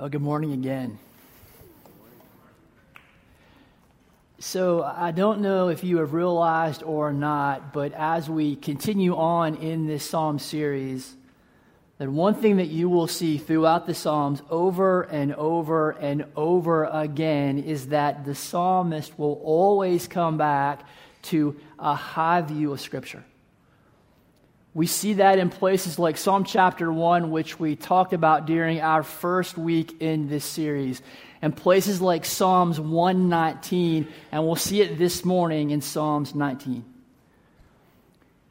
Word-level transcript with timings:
Well, 0.00 0.08
good 0.08 0.22
morning 0.22 0.54
again. 0.54 0.98
So, 4.38 4.82
I 4.82 5.10
don't 5.10 5.42
know 5.42 5.68
if 5.68 5.84
you 5.84 5.98
have 5.98 6.14
realized 6.14 6.82
or 6.82 7.12
not, 7.12 7.74
but 7.74 7.92
as 7.92 8.30
we 8.30 8.56
continue 8.56 9.14
on 9.14 9.56
in 9.56 9.86
this 9.86 10.02
Psalm 10.08 10.38
series, 10.38 11.14
that 11.98 12.08
one 12.08 12.34
thing 12.34 12.56
that 12.56 12.68
you 12.68 12.88
will 12.88 13.08
see 13.08 13.36
throughout 13.36 13.86
the 13.86 13.92
Psalms 13.92 14.40
over 14.48 15.02
and 15.02 15.34
over 15.34 15.90
and 15.90 16.24
over 16.34 16.86
again 16.86 17.58
is 17.58 17.88
that 17.88 18.24
the 18.24 18.34
psalmist 18.34 19.18
will 19.18 19.38
always 19.44 20.08
come 20.08 20.38
back 20.38 20.80
to 21.24 21.60
a 21.78 21.94
high 21.94 22.40
view 22.40 22.72
of 22.72 22.80
Scripture. 22.80 23.22
We 24.72 24.86
see 24.86 25.14
that 25.14 25.38
in 25.38 25.50
places 25.50 25.98
like 25.98 26.16
Psalm 26.16 26.44
chapter 26.44 26.92
1, 26.92 27.30
which 27.30 27.58
we 27.58 27.74
talked 27.74 28.12
about 28.12 28.46
during 28.46 28.80
our 28.80 29.02
first 29.02 29.58
week 29.58 30.00
in 30.00 30.28
this 30.28 30.44
series, 30.44 31.02
and 31.42 31.56
places 31.56 32.00
like 32.00 32.24
Psalms 32.24 32.78
119, 32.78 34.06
and 34.30 34.46
we'll 34.46 34.54
see 34.54 34.80
it 34.80 34.96
this 34.96 35.24
morning 35.24 35.70
in 35.70 35.80
Psalms 35.80 36.36
19. 36.36 36.84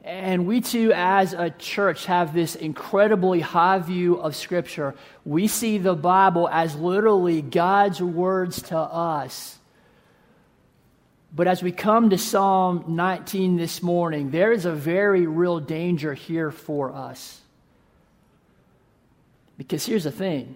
And 0.03 0.47
we 0.47 0.59
too, 0.59 0.91
as 0.93 1.33
a 1.33 1.51
church, 1.51 2.05
have 2.07 2.33
this 2.33 2.55
incredibly 2.55 3.39
high 3.39 3.79
view 3.79 4.15
of 4.15 4.35
Scripture. 4.35 4.95
We 5.23 5.47
see 5.47 5.77
the 5.77 5.93
Bible 5.93 6.49
as 6.49 6.75
literally 6.75 7.41
God's 7.41 8.01
words 8.01 8.61
to 8.63 8.77
us 8.77 9.58
but 11.33 11.47
as 11.47 11.61
we 11.61 11.71
come 11.71 12.09
to 12.09 12.17
Psalm 12.17 12.85
19 12.87 13.57
this 13.57 13.83
morning, 13.83 14.31
there 14.31 14.51
is 14.51 14.65
a 14.65 14.71
very 14.71 15.27
real 15.27 15.59
danger 15.59 16.13
here 16.13 16.51
for 16.51 16.93
us. 16.93 17.41
Because 19.57 19.85
here's 19.85 20.05
the 20.05 20.11
thing 20.11 20.55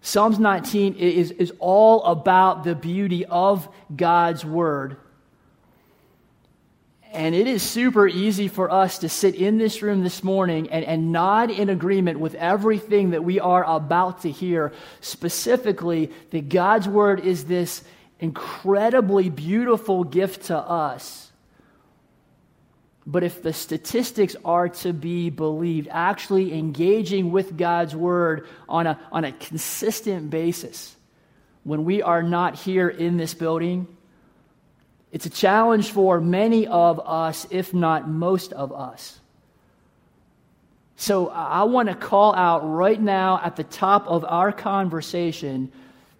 Psalms 0.00 0.38
19 0.38 0.94
is, 0.94 1.32
is 1.32 1.52
all 1.58 2.02
about 2.04 2.64
the 2.64 2.74
beauty 2.74 3.26
of 3.26 3.68
God's 3.94 4.44
Word. 4.44 4.96
And 7.10 7.34
it 7.34 7.46
is 7.46 7.62
super 7.62 8.06
easy 8.06 8.48
for 8.48 8.70
us 8.70 8.98
to 8.98 9.08
sit 9.08 9.34
in 9.34 9.56
this 9.56 9.80
room 9.82 10.02
this 10.02 10.22
morning 10.22 10.70
and, 10.70 10.84
and 10.84 11.10
nod 11.10 11.50
in 11.50 11.70
agreement 11.70 12.20
with 12.20 12.34
everything 12.34 13.10
that 13.10 13.24
we 13.24 13.40
are 13.40 13.64
about 13.64 14.22
to 14.22 14.30
hear. 14.30 14.72
Specifically, 15.00 16.12
that 16.30 16.48
God's 16.48 16.86
Word 16.86 17.20
is 17.20 17.46
this 17.46 17.82
incredibly 18.20 19.30
beautiful 19.30 20.04
gift 20.04 20.46
to 20.46 20.56
us. 20.58 21.30
But 23.06 23.22
if 23.22 23.42
the 23.42 23.52
statistics 23.54 24.36
are 24.44 24.68
to 24.68 24.92
be 24.92 25.30
believed, 25.30 25.88
actually 25.90 26.52
engaging 26.52 27.32
with 27.32 27.56
God's 27.56 27.96
word 27.96 28.46
on 28.68 28.86
a, 28.86 29.00
on 29.10 29.24
a 29.24 29.32
consistent 29.32 30.28
basis, 30.28 30.94
when 31.64 31.84
we 31.84 32.02
are 32.02 32.22
not 32.22 32.56
here 32.56 32.88
in 32.88 33.16
this 33.16 33.32
building, 33.32 33.86
it's 35.10 35.24
a 35.24 35.30
challenge 35.30 35.90
for 35.90 36.20
many 36.20 36.66
of 36.66 37.00
us, 37.00 37.46
if 37.50 37.72
not 37.72 38.08
most 38.08 38.52
of 38.52 38.72
us. 38.72 39.18
So 40.96 41.28
I 41.28 41.62
want 41.62 41.88
to 41.88 41.94
call 41.94 42.34
out 42.34 42.58
right 42.68 43.00
now 43.00 43.40
at 43.42 43.56
the 43.56 43.64
top 43.64 44.06
of 44.06 44.24
our 44.24 44.52
conversation 44.52 45.72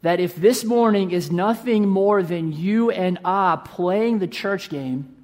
that 0.03 0.21
if 0.21 0.37
this 0.37 0.65
morning 0.65 1.11
is 1.11 1.31
nothing 1.31 1.89
more 1.89 2.23
than 2.23 2.53
you 2.53 2.91
and 2.91 3.19
I 3.25 3.61
playing 3.65 4.21
the 4.21 4.29
church 4.29 4.69
game 4.69 5.15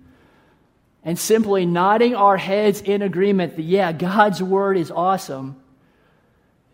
and 1.05 1.19
simply 1.19 1.65
nodding 1.65 2.15
our 2.15 2.37
heads 2.37 2.81
in 2.81 3.03
agreement 3.03 3.57
that, 3.57 3.63
yeah, 3.63 3.93
God's 3.93 4.43
word 4.43 4.77
is 4.77 4.91
awesome, 4.91 5.61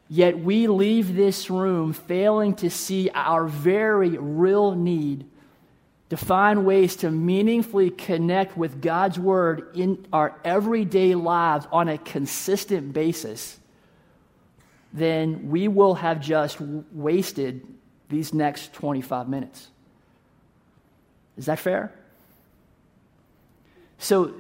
yet 0.08 0.38
we 0.38 0.66
leave 0.66 1.14
this 1.14 1.50
room 1.50 1.92
failing 1.92 2.54
to 2.56 2.70
see 2.70 3.10
our 3.10 3.46
very 3.46 4.10
real 4.10 4.74
need 4.74 5.26
to 6.08 6.16
find 6.16 6.64
ways 6.66 6.96
to 6.96 7.10
meaningfully 7.10 7.91
connect 7.91 8.56
with 8.56 8.82
God's 8.82 9.19
word 9.19 9.76
in 9.76 10.06
our 10.12 10.36
everyday 10.44 11.14
lives 11.14 11.66
on 11.70 11.88
a 11.88 11.98
consistent 11.98 12.92
basis, 12.92 13.60
then 14.92 15.50
we 15.50 15.69
will 15.69 15.94
have 15.94 16.20
just 16.20 16.60
wasted 16.60 17.64
these 18.10 18.34
next 18.34 18.72
25 18.75 19.28
minutes. 19.28 19.69
Is 21.38 21.47
that 21.47 21.59
fair? 21.59 21.93
So, 23.98 24.34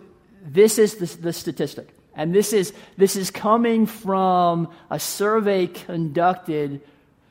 this 0.44 0.78
is 0.78 0.96
the, 0.96 1.06
the 1.20 1.32
statistic. 1.32 1.88
And 2.14 2.34
this 2.34 2.52
is, 2.52 2.72
this 2.96 3.16
is 3.16 3.30
coming 3.30 3.86
from 3.86 4.68
a 4.90 4.98
survey 4.98 5.66
conducted 5.66 6.80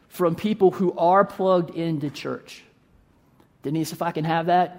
from 0.08 0.36
people 0.36 0.72
who 0.72 0.94
are 0.98 1.26
plugged 1.26 1.76
into 1.76 2.10
church. 2.10 2.64
Denise, 3.64 3.92
if 3.92 4.02
I 4.02 4.12
can 4.12 4.26
have 4.26 4.48
that. 4.48 4.78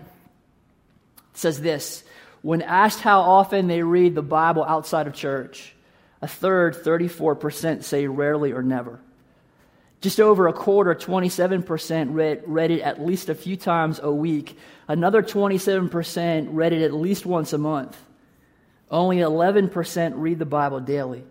It 1.33 1.39
says 1.39 1.61
this 1.61 2.03
When 2.43 2.63
asked 2.63 3.01
how 3.01 3.21
often 3.21 3.69
they 3.69 3.83
read 3.83 4.15
the 4.15 4.23
Bible 4.23 4.65
outside 4.65 5.07
of 5.07 5.15
church, 5.15 5.75
a 6.23 6.29
third, 6.29 6.75
34%, 6.75 7.85
say 7.85 8.07
rarely 8.07 8.53
or 8.53 8.63
never. 8.63 9.01
Just 10.01 10.19
over 10.19 10.49
a 10.49 10.53
quarter, 10.53 10.95
27%, 10.95 12.15
read, 12.15 12.43
read 12.47 12.71
it 12.71 12.81
at 12.81 13.05
least 13.05 13.29
a 13.29 13.35
few 13.35 13.57
times 13.57 14.01
a 14.03 14.11
week. 14.11 14.57
Another 14.89 15.23
27% 15.23 16.49
read 16.51 16.73
it 16.73 16.83
at 16.83 16.95
least 16.95 17.27
once 17.27 17.53
a 17.53 17.59
month. 17.59 17.99
Only 18.91 19.19
11% 19.19 20.13
read 20.17 20.39
the 20.39 20.47
Bible 20.47 20.81
daily. 20.81 21.23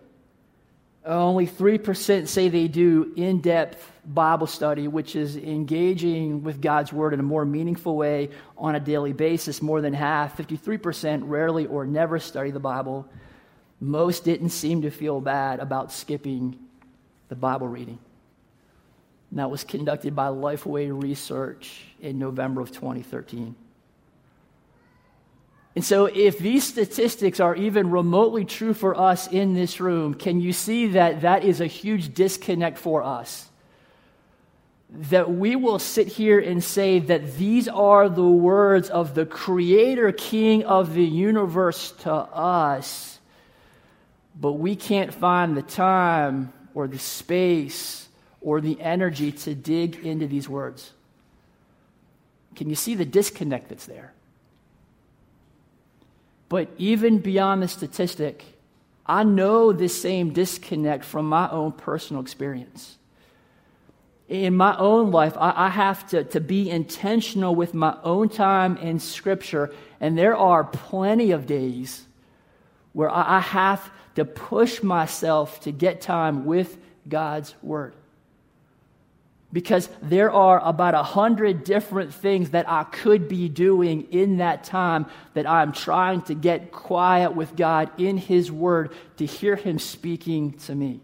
Only 1.04 1.46
3% 1.46 2.28
say 2.28 2.48
they 2.48 2.68
do 2.68 3.12
in 3.16 3.40
depth 3.40 3.90
Bible 4.04 4.46
study, 4.46 4.86
which 4.86 5.16
is 5.16 5.36
engaging 5.36 6.44
with 6.44 6.60
God's 6.60 6.92
Word 6.92 7.12
in 7.12 7.20
a 7.20 7.24
more 7.24 7.44
meaningful 7.44 7.96
way 7.96 8.30
on 8.56 8.74
a 8.74 8.80
daily 8.80 9.12
basis. 9.12 9.60
More 9.60 9.80
than 9.80 9.94
half, 9.94 10.36
53%, 10.36 11.22
rarely 11.24 11.66
or 11.66 11.86
never 11.86 12.18
study 12.18 12.50
the 12.50 12.60
Bible. 12.60 13.08
Most 13.80 14.24
didn't 14.24 14.50
seem 14.50 14.82
to 14.82 14.90
feel 14.90 15.20
bad 15.20 15.58
about 15.58 15.90
skipping 15.90 16.58
the 17.28 17.36
Bible 17.36 17.66
reading. 17.66 17.98
And 19.30 19.38
that 19.38 19.50
was 19.50 19.64
conducted 19.64 20.14
by 20.16 20.28
Lifeway 20.28 20.90
Research 20.90 21.84
in 22.00 22.18
November 22.18 22.60
of 22.60 22.72
2013. 22.72 23.54
And 25.76 25.84
so, 25.84 26.06
if 26.06 26.38
these 26.38 26.64
statistics 26.64 27.38
are 27.38 27.54
even 27.54 27.90
remotely 27.90 28.44
true 28.44 28.74
for 28.74 28.98
us 28.98 29.28
in 29.28 29.54
this 29.54 29.80
room, 29.80 30.14
can 30.14 30.40
you 30.40 30.52
see 30.52 30.88
that 30.88 31.20
that 31.20 31.44
is 31.44 31.60
a 31.60 31.66
huge 31.66 32.12
disconnect 32.12 32.76
for 32.76 33.04
us? 33.04 33.48
That 34.90 35.30
we 35.30 35.54
will 35.54 35.78
sit 35.78 36.08
here 36.08 36.40
and 36.40 36.62
say 36.62 36.98
that 36.98 37.36
these 37.36 37.68
are 37.68 38.08
the 38.08 38.28
words 38.28 38.90
of 38.90 39.14
the 39.14 39.24
Creator 39.24 40.10
King 40.12 40.64
of 40.64 40.92
the 40.94 41.04
universe 41.04 41.92
to 42.00 42.12
us, 42.12 43.20
but 44.34 44.54
we 44.54 44.74
can't 44.74 45.14
find 45.14 45.56
the 45.56 45.62
time 45.62 46.52
or 46.74 46.88
the 46.88 46.98
space 46.98 48.08
or 48.40 48.60
the 48.60 48.80
energy 48.80 49.32
to 49.32 49.54
dig 49.54 49.96
into 50.04 50.26
these 50.26 50.48
words. 50.48 50.92
Can 52.56 52.68
you 52.68 52.74
see 52.74 52.94
the 52.94 53.04
disconnect 53.04 53.68
that's 53.68 53.86
there? 53.86 54.12
But 56.48 56.68
even 56.78 57.18
beyond 57.18 57.62
the 57.62 57.68
statistic, 57.68 58.44
I 59.06 59.24
know 59.24 59.72
this 59.72 60.00
same 60.00 60.32
disconnect 60.32 61.04
from 61.04 61.28
my 61.28 61.48
own 61.50 61.72
personal 61.72 62.22
experience. 62.22 62.96
In 64.28 64.56
my 64.56 64.76
own 64.76 65.10
life, 65.10 65.36
I, 65.36 65.52
I 65.66 65.68
have 65.68 66.08
to, 66.10 66.24
to 66.24 66.40
be 66.40 66.70
intentional 66.70 67.54
with 67.54 67.74
my 67.74 67.96
own 68.02 68.28
time 68.28 68.76
in 68.76 69.00
Scripture, 69.00 69.72
and 70.00 70.16
there 70.16 70.36
are 70.36 70.64
plenty 70.64 71.32
of 71.32 71.46
days 71.46 72.06
where 72.92 73.10
I, 73.10 73.38
I 73.38 73.40
have 73.40 73.90
to 74.14 74.24
push 74.24 74.82
myself 74.82 75.60
to 75.62 75.72
get 75.72 76.00
time 76.00 76.44
with 76.44 76.78
God's 77.08 77.54
Word 77.62 77.94
because 79.52 79.88
there 80.00 80.30
are 80.30 80.60
about 80.64 80.94
a 80.94 81.02
hundred 81.02 81.64
different 81.64 82.14
things 82.14 82.50
that 82.50 82.68
I 82.68 82.84
could 82.84 83.28
be 83.28 83.48
doing 83.48 84.08
in 84.12 84.38
that 84.38 84.64
time 84.64 85.06
that 85.34 85.48
I'm 85.48 85.72
trying 85.72 86.22
to 86.22 86.34
get 86.34 86.70
quiet 86.70 87.34
with 87.34 87.56
God 87.56 87.90
in 87.98 88.16
His 88.16 88.50
Word 88.50 88.92
to 89.16 89.26
hear 89.26 89.56
Him 89.56 89.78
speaking 89.78 90.52
to 90.60 90.74
me. 90.74 91.00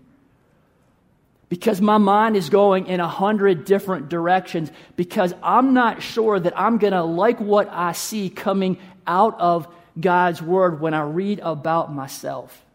Because 1.48 1.80
my 1.80 1.98
mind 1.98 2.36
is 2.36 2.50
going 2.50 2.86
in 2.86 2.98
a 3.00 3.08
hundred 3.08 3.64
different 3.64 4.08
directions, 4.08 4.70
because 4.96 5.32
I'm 5.42 5.74
not 5.74 6.02
sure 6.02 6.38
that 6.38 6.58
I'm 6.58 6.78
going 6.78 6.92
to 6.92 7.04
like 7.04 7.40
what 7.40 7.68
I 7.70 7.92
see 7.92 8.30
coming 8.30 8.78
out 9.06 9.38
of 9.40 9.72
God's 9.98 10.42
Word 10.42 10.80
when 10.80 10.94
I 10.94 11.02
read 11.02 11.40
about 11.40 11.92
myself. 11.92 12.65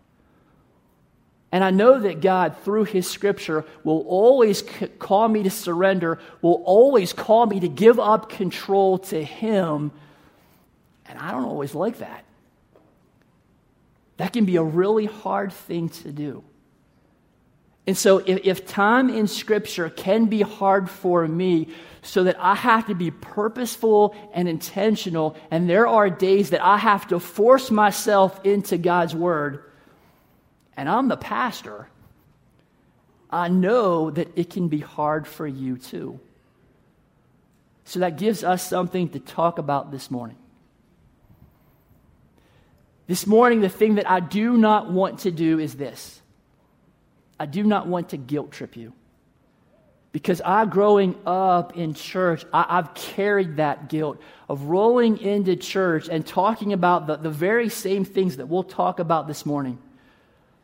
And 1.51 1.63
I 1.63 1.69
know 1.69 1.99
that 1.99 2.21
God, 2.21 2.55
through 2.63 2.85
His 2.85 3.09
Scripture, 3.09 3.65
will 3.83 4.05
always 4.07 4.63
call 4.99 5.27
me 5.27 5.43
to 5.43 5.49
surrender, 5.49 6.19
will 6.41 6.63
always 6.65 7.11
call 7.11 7.45
me 7.45 7.59
to 7.59 7.67
give 7.67 7.99
up 7.99 8.29
control 8.29 8.99
to 8.99 9.21
Him. 9.23 9.91
And 11.07 11.19
I 11.19 11.31
don't 11.31 11.43
always 11.43 11.75
like 11.75 11.97
that. 11.97 12.23
That 14.17 14.31
can 14.33 14.45
be 14.45 14.55
a 14.55 14.63
really 14.63 15.07
hard 15.07 15.51
thing 15.51 15.89
to 15.89 16.11
do. 16.11 16.43
And 17.87 17.97
so, 17.97 18.19
if, 18.19 18.45
if 18.45 18.67
time 18.67 19.09
in 19.09 19.27
Scripture 19.27 19.89
can 19.89 20.27
be 20.27 20.41
hard 20.41 20.89
for 20.89 21.27
me, 21.27 21.67
so 22.03 22.23
that 22.23 22.37
I 22.39 22.55
have 22.55 22.87
to 22.87 22.95
be 22.95 23.11
purposeful 23.11 24.15
and 24.33 24.47
intentional, 24.47 25.35
and 25.49 25.69
there 25.69 25.87
are 25.87 26.09
days 26.09 26.51
that 26.51 26.63
I 26.63 26.77
have 26.77 27.07
to 27.07 27.19
force 27.19 27.69
myself 27.69 28.43
into 28.45 28.77
God's 28.77 29.15
Word, 29.15 29.63
and 30.77 30.89
I'm 30.89 31.07
the 31.07 31.17
pastor, 31.17 31.87
I 33.29 33.47
know 33.47 34.11
that 34.11 34.29
it 34.35 34.49
can 34.49 34.67
be 34.67 34.79
hard 34.79 35.27
for 35.27 35.47
you 35.47 35.77
too. 35.77 36.19
So 37.85 37.99
that 37.99 38.17
gives 38.17 38.43
us 38.43 38.65
something 38.65 39.09
to 39.09 39.19
talk 39.19 39.57
about 39.57 39.91
this 39.91 40.11
morning. 40.11 40.37
This 43.07 43.27
morning, 43.27 43.61
the 43.61 43.69
thing 43.69 43.95
that 43.95 44.09
I 44.09 44.19
do 44.19 44.57
not 44.57 44.89
want 44.89 45.19
to 45.19 45.31
do 45.31 45.59
is 45.59 45.75
this 45.75 46.21
I 47.39 47.45
do 47.45 47.63
not 47.63 47.87
want 47.87 48.09
to 48.09 48.17
guilt 48.17 48.51
trip 48.51 48.77
you. 48.77 48.93
Because 50.13 50.41
I, 50.41 50.65
growing 50.65 51.15
up 51.25 51.77
in 51.77 51.93
church, 51.93 52.45
I, 52.53 52.65
have 52.75 52.93
carried 52.93 53.57
that 53.57 53.87
guilt 53.87 54.19
of 54.49 54.63
rolling 54.63 55.17
into 55.17 55.55
church 55.55 56.09
and 56.09 56.27
talking 56.27 56.73
about 56.73 57.07
the, 57.07 57.15
the 57.15 57.29
very 57.29 57.69
same 57.69 58.03
things 58.03 58.35
that 58.37 58.47
we'll 58.47 58.63
talk 58.63 58.99
about 58.99 59.27
this 59.27 59.45
morning 59.45 59.79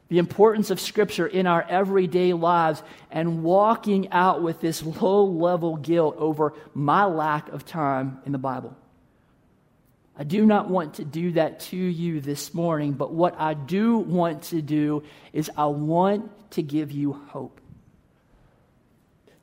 the 0.10 0.20
importance 0.20 0.70
of 0.70 0.80
Scripture 0.80 1.28
in 1.28 1.48
our 1.48 1.64
everyday 1.64 2.34
lives 2.34 2.82
and 3.12 3.44
walking 3.44 4.12
out 4.12 4.42
with 4.42 4.62
this 4.62 4.84
low 4.84 5.26
level 5.26 5.76
guilt 5.76 6.16
over 6.18 6.54
my 6.74 7.06
lack 7.06 7.50
of 7.50 7.66
time 7.66 8.20
in 8.26 8.32
the 8.32 8.38
Bible. 8.38 8.76
I 10.18 10.24
do 10.24 10.46
not 10.46 10.70
want 10.70 10.96
to 10.96 11.06
do 11.06 11.34
that 11.34 11.60
to 11.62 11.78
you 11.78 12.22
this 12.22 12.54
morning, 12.54 12.94
but 12.94 13.14
what 13.14 13.40
I 13.40 13.54
do 13.54 13.98
want 13.98 14.44
to 14.44 14.62
do 14.62 15.04
is 15.34 15.52
I 15.56 15.68
want 15.68 16.32
to 16.52 16.64
give 16.64 16.92
you 16.92 17.14
hope 17.14 17.62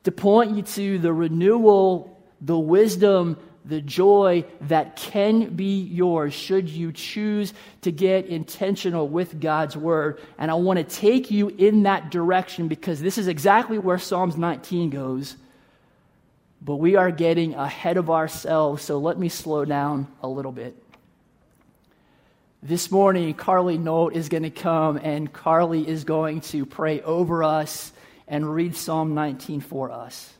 to 0.05 0.11
point 0.11 0.55
you 0.55 0.61
to 0.61 0.99
the 0.99 1.11
renewal, 1.11 2.23
the 2.39 2.57
wisdom, 2.57 3.37
the 3.67 3.81
joy 3.81 4.45
that 4.61 4.95
can 4.95 5.55
be 5.55 5.81
yours 5.81 6.33
should 6.33 6.69
you 6.69 6.91
choose 6.91 7.53
to 7.81 7.91
get 7.91 8.27
intentional 8.27 9.07
with 9.07 9.39
God's 9.39 9.75
word. 9.75 10.19
And 10.37 10.51
I 10.51 10.53
want 10.53 10.77
to 10.77 10.83
take 10.83 11.31
you 11.31 11.49
in 11.49 11.83
that 11.83 12.11
direction 12.11 12.67
because 12.67 13.01
this 13.01 13.17
is 13.17 13.27
exactly 13.27 13.79
where 13.79 13.97
Psalms 13.97 14.37
19 14.37 14.91
goes. 14.91 15.35
But 16.61 16.75
we 16.75 16.95
are 16.95 17.11
getting 17.11 17.55
ahead 17.55 17.97
of 17.97 18.09
ourselves, 18.09 18.83
so 18.83 18.99
let 18.99 19.17
me 19.17 19.29
slow 19.29 19.65
down 19.65 20.07
a 20.21 20.27
little 20.27 20.51
bit. 20.51 20.75
This 22.61 22.89
morning, 22.89 23.33
Carly 23.33 23.77
Note 23.77 24.15
is 24.15 24.29
going 24.29 24.43
to 24.43 24.49
come 24.49 24.97
and 24.97 25.31
Carly 25.31 25.87
is 25.87 26.03
going 26.03 26.41
to 26.41 26.65
pray 26.65 27.01
over 27.01 27.43
us 27.43 27.91
and 28.27 28.51
read 28.51 28.75
Psalm 28.75 29.13
19 29.13 29.61
for 29.61 29.91
us. 29.91 30.31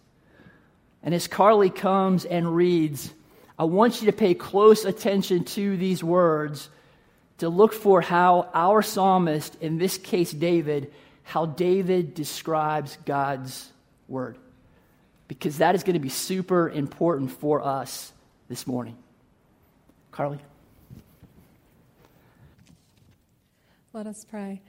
And 1.06 1.14
as 1.14 1.28
Carly 1.28 1.70
comes 1.70 2.26
and 2.26 2.54
reads, 2.54 3.14
I 3.58 3.66
want 3.66 4.02
you 4.02 4.08
to 4.08 4.18
pay 4.18 4.34
close 4.34 4.84
attention 4.84 5.46
to 5.46 5.78
these 5.78 6.04
words 6.04 6.68
to 7.38 7.48
look 7.48 7.74
for 7.74 8.02
how 8.02 8.50
our 8.54 8.82
psalmist, 8.82 9.56
in 9.62 9.78
this 9.78 9.98
case 9.98 10.32
David, 10.32 10.92
how 11.24 11.46
David 11.46 12.16
describes 12.16 12.98
God's 13.06 13.72
word. 14.08 14.38
Because 15.28 15.60
that 15.60 15.76
is 15.76 15.84
going 15.84 15.94
to 15.94 16.00
be 16.00 16.10
super 16.10 16.70
important 16.70 17.32
for 17.32 17.62
us 17.62 18.12
this 18.50 18.66
morning. 18.66 18.98
Carly? 20.12 20.40
Let 23.94 24.08
us 24.08 24.26
pray. 24.26 24.62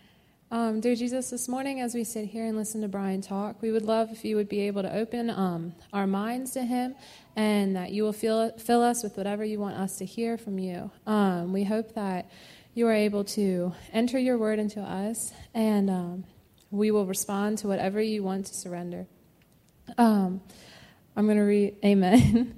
Um, 0.49 0.81
dear 0.81 0.95
Jesus, 0.95 1.31
this 1.31 1.49
morning 1.49 1.81
as 1.81 1.93
we 1.93 2.05
sit 2.05 2.27
here 2.27 2.47
and 2.47 2.57
listen 2.57 2.81
to 2.83 2.89
Brian 2.89 3.21
talk, 3.21 3.61
we 3.61 3.73
would 3.73 3.83
love 3.83 4.13
if 4.13 4.25
you 4.25 4.37
would 4.37 4.49
be 4.49 4.61
able 4.61 4.83
to 4.83 4.97
open 4.97 5.29
um, 5.29 5.75
our 5.93 6.07
minds 6.07 6.53
to 6.53 6.63
him 6.63 6.95
and 7.35 7.75
that 7.75 7.91
you 7.91 8.05
will 8.05 8.13
fill, 8.13 8.57
fill 8.57 8.81
us 8.81 9.03
with 9.03 9.17
whatever 9.17 9.45
you 9.45 9.59
want 9.59 9.77
us 9.77 9.97
to 9.99 10.05
hear 10.05 10.39
from 10.39 10.61
you. 10.61 10.93
Um, 11.05 11.53
we 11.53 11.65
hope 11.65 11.95
that 11.95 12.31
you 12.75 12.87
are 12.87 12.93
able 12.93 13.25
to 13.25 13.75
enter 13.93 14.21
your 14.21 14.39
word 14.39 14.61
into 14.61 14.81
us 14.81 15.33
and 15.53 15.91
um, 15.91 16.25
we 16.71 16.93
will 16.93 17.07
respond 17.07 17.59
to 17.59 17.67
whatever 17.67 18.01
you 18.01 18.23
want 18.23 18.47
to 18.47 18.55
surrender. 18.55 19.09
Um, 19.99 20.41
I'm 21.17 21.25
going 21.27 21.39
to 21.39 21.43
read, 21.43 21.77
Amen. 21.85 22.57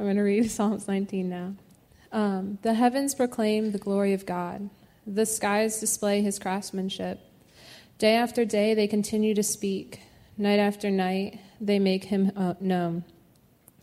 I'm 0.00 0.04
going 0.04 0.16
to 0.16 0.22
read 0.22 0.50
Psalms 0.50 0.88
19 0.88 1.28
now. 1.28 1.54
Um, 2.10 2.58
the 2.62 2.74
heavens 2.74 3.14
proclaim 3.14 3.70
the 3.70 3.78
glory 3.78 4.14
of 4.14 4.26
God. 4.26 4.68
The 5.06 5.26
skies 5.26 5.80
display 5.80 6.22
his 6.22 6.38
craftsmanship. 6.38 7.20
Day 7.98 8.14
after 8.14 8.44
day, 8.44 8.74
they 8.74 8.86
continue 8.86 9.34
to 9.34 9.42
speak. 9.42 10.00
Night 10.36 10.58
after 10.58 10.90
night, 10.90 11.38
they 11.60 11.78
make 11.78 12.04
him 12.04 12.32
uh, 12.36 12.54
known. 12.60 13.04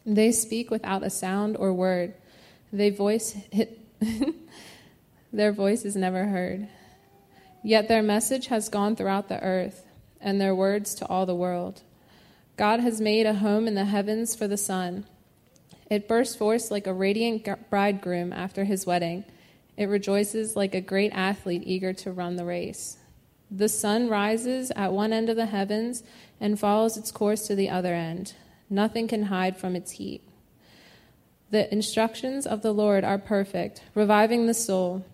They 0.06 0.32
speak 0.32 0.72
without 0.72 1.04
a 1.04 1.10
sound 1.10 1.58
or 1.58 1.74
word. 1.74 2.14
They 2.72 2.90
voice 2.90 3.36
their 5.34 5.52
voice 5.52 5.86
is 5.86 5.96
never 5.96 6.26
heard. 6.26 6.68
Yet 7.64 7.88
their 7.88 8.02
message 8.02 8.48
has 8.48 8.70
gone 8.70 8.96
throughout 8.96 9.30
the 9.30 9.42
earth, 9.42 9.86
and 10.22 10.40
their 10.40 10.56
words 10.56 10.96
to 10.96 11.08
all 11.08 11.26
the 11.26 11.36
world. 11.36 11.82
God 12.56 12.80
has 12.80 13.02
made 13.02 13.26
a 13.26 13.36
home 13.36 13.68
in 13.68 13.76
the 13.76 13.86
heavens 13.86 14.36
for 14.36 14.48
the 14.48 14.58
sun. 14.58 15.06
It 15.90 16.08
bursts 16.08 16.36
forth 16.36 16.72
like 16.72 16.88
a 16.88 16.94
radiant 16.94 17.48
bridegroom 17.70 18.34
after 18.34 18.64
his 18.64 18.86
wedding. 18.86 19.26
It 19.78 19.86
rejoices 19.86 20.56
like 20.56 20.74
a 20.74 20.82
great 20.82 21.12
athlete 21.14 21.64
eager 21.66 21.94
to 21.94 22.12
run 22.12 22.36
the 22.36 22.46
race. 22.46 22.98
The 23.50 23.70
sun 23.70 24.10
rises 24.10 24.72
at 24.76 24.92
one 24.92 25.14
end 25.14 25.30
of 25.30 25.38
the 25.38 25.46
heavens 25.46 26.04
and 26.40 26.60
follows 26.60 26.98
its 26.98 27.12
course 27.12 27.48
to 27.48 27.56
the 27.56 27.70
other 27.70 27.94
end. 27.94 28.34
Nothing 28.70 29.08
can 29.08 29.24
hide 29.24 29.56
from 29.56 29.76
its 29.76 29.92
heat. 29.92 30.22
The 31.52 31.72
instructions 31.72 32.46
of 32.46 32.62
the 32.62 32.74
Lord 32.74 33.06
are 33.06 33.18
perfect, 33.18 33.84
reviving 33.96 34.48
the 34.48 34.54
soul. 34.54 35.06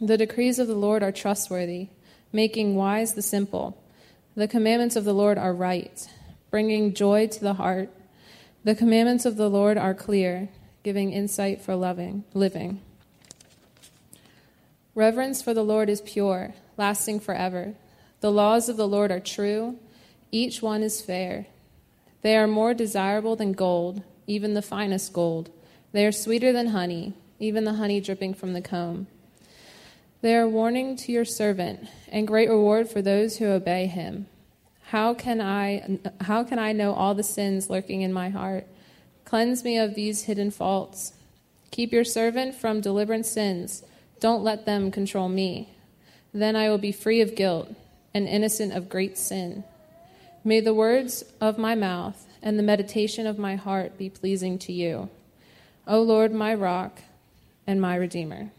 The 0.00 0.16
decrees 0.16 0.58
of 0.58 0.68
the 0.68 0.74
Lord 0.74 1.02
are 1.02 1.12
trustworthy, 1.12 1.88
making 2.32 2.76
wise 2.76 3.12
the 3.12 3.20
simple. 3.20 3.76
The 4.34 4.48
commandments 4.48 4.96
of 4.96 5.04
the 5.04 5.12
Lord 5.12 5.36
are 5.36 5.52
right, 5.52 6.08
bringing 6.50 6.94
joy 6.94 7.26
to 7.26 7.40
the 7.40 7.54
heart. 7.54 7.90
The 8.64 8.74
commandments 8.74 9.26
of 9.26 9.36
the 9.36 9.50
Lord 9.50 9.76
are 9.76 9.92
clear, 9.92 10.48
giving 10.82 11.12
insight 11.12 11.60
for 11.60 11.76
loving, 11.76 12.24
living. 12.32 12.80
Reverence 14.94 15.40
for 15.40 15.54
the 15.54 15.64
Lord 15.64 15.88
is 15.88 16.02
pure, 16.02 16.54
lasting 16.76 17.20
forever. 17.20 17.74
The 18.20 18.30
laws 18.30 18.68
of 18.68 18.76
the 18.76 18.88
Lord 18.88 19.10
are 19.10 19.20
true, 19.20 19.78
each 20.30 20.62
one 20.62 20.82
is 20.82 21.00
fair. 21.00 21.46
They 22.20 22.36
are 22.36 22.46
more 22.46 22.74
desirable 22.74 23.34
than 23.36 23.52
gold, 23.52 24.02
even 24.26 24.54
the 24.54 24.62
finest 24.62 25.12
gold. 25.12 25.50
They 25.92 26.06
are 26.06 26.12
sweeter 26.12 26.52
than 26.52 26.68
honey, 26.68 27.14
even 27.38 27.64
the 27.64 27.74
honey 27.74 28.00
dripping 28.00 28.34
from 28.34 28.52
the 28.52 28.60
comb. 28.60 29.06
They 30.20 30.36
are 30.36 30.48
warning 30.48 30.96
to 30.96 31.12
your 31.12 31.24
servant 31.24 31.88
and 32.08 32.28
great 32.28 32.48
reward 32.48 32.88
for 32.88 33.02
those 33.02 33.38
who 33.38 33.46
obey 33.46 33.86
him. 33.86 34.26
How 34.88 35.14
can 35.14 35.40
I 35.40 35.98
how 36.20 36.44
can 36.44 36.58
I 36.58 36.72
know 36.72 36.92
all 36.92 37.14
the 37.14 37.22
sins 37.22 37.68
lurking 37.68 38.02
in 38.02 38.12
my 38.12 38.28
heart? 38.28 38.66
Cleanse 39.24 39.64
me 39.64 39.78
of 39.78 39.94
these 39.94 40.24
hidden 40.24 40.50
faults. 40.50 41.14
Keep 41.70 41.92
your 41.92 42.04
servant 42.04 42.54
from 42.54 42.80
deliberate 42.80 43.26
sins 43.26 43.82
don't 44.22 44.44
let 44.44 44.66
them 44.66 44.92
control 44.92 45.28
me. 45.28 45.68
Then 46.32 46.54
I 46.54 46.70
will 46.70 46.78
be 46.78 46.92
free 46.92 47.20
of 47.20 47.34
guilt 47.34 47.74
and 48.14 48.28
innocent 48.28 48.72
of 48.72 48.88
great 48.88 49.18
sin. 49.18 49.64
May 50.44 50.60
the 50.60 50.72
words 50.72 51.24
of 51.40 51.58
my 51.58 51.74
mouth 51.74 52.24
and 52.40 52.56
the 52.56 52.62
meditation 52.62 53.26
of 53.26 53.36
my 53.36 53.56
heart 53.56 53.98
be 53.98 54.08
pleasing 54.08 54.60
to 54.60 54.72
you. 54.72 55.10
O 55.88 56.00
Lord, 56.00 56.32
my 56.32 56.54
rock 56.54 57.00
and 57.66 57.80
my 57.80 57.96
redeemer. 57.96 58.52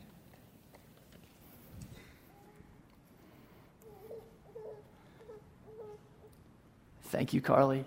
Thank 7.05 7.33
you, 7.33 7.39
Carly. 7.39 7.85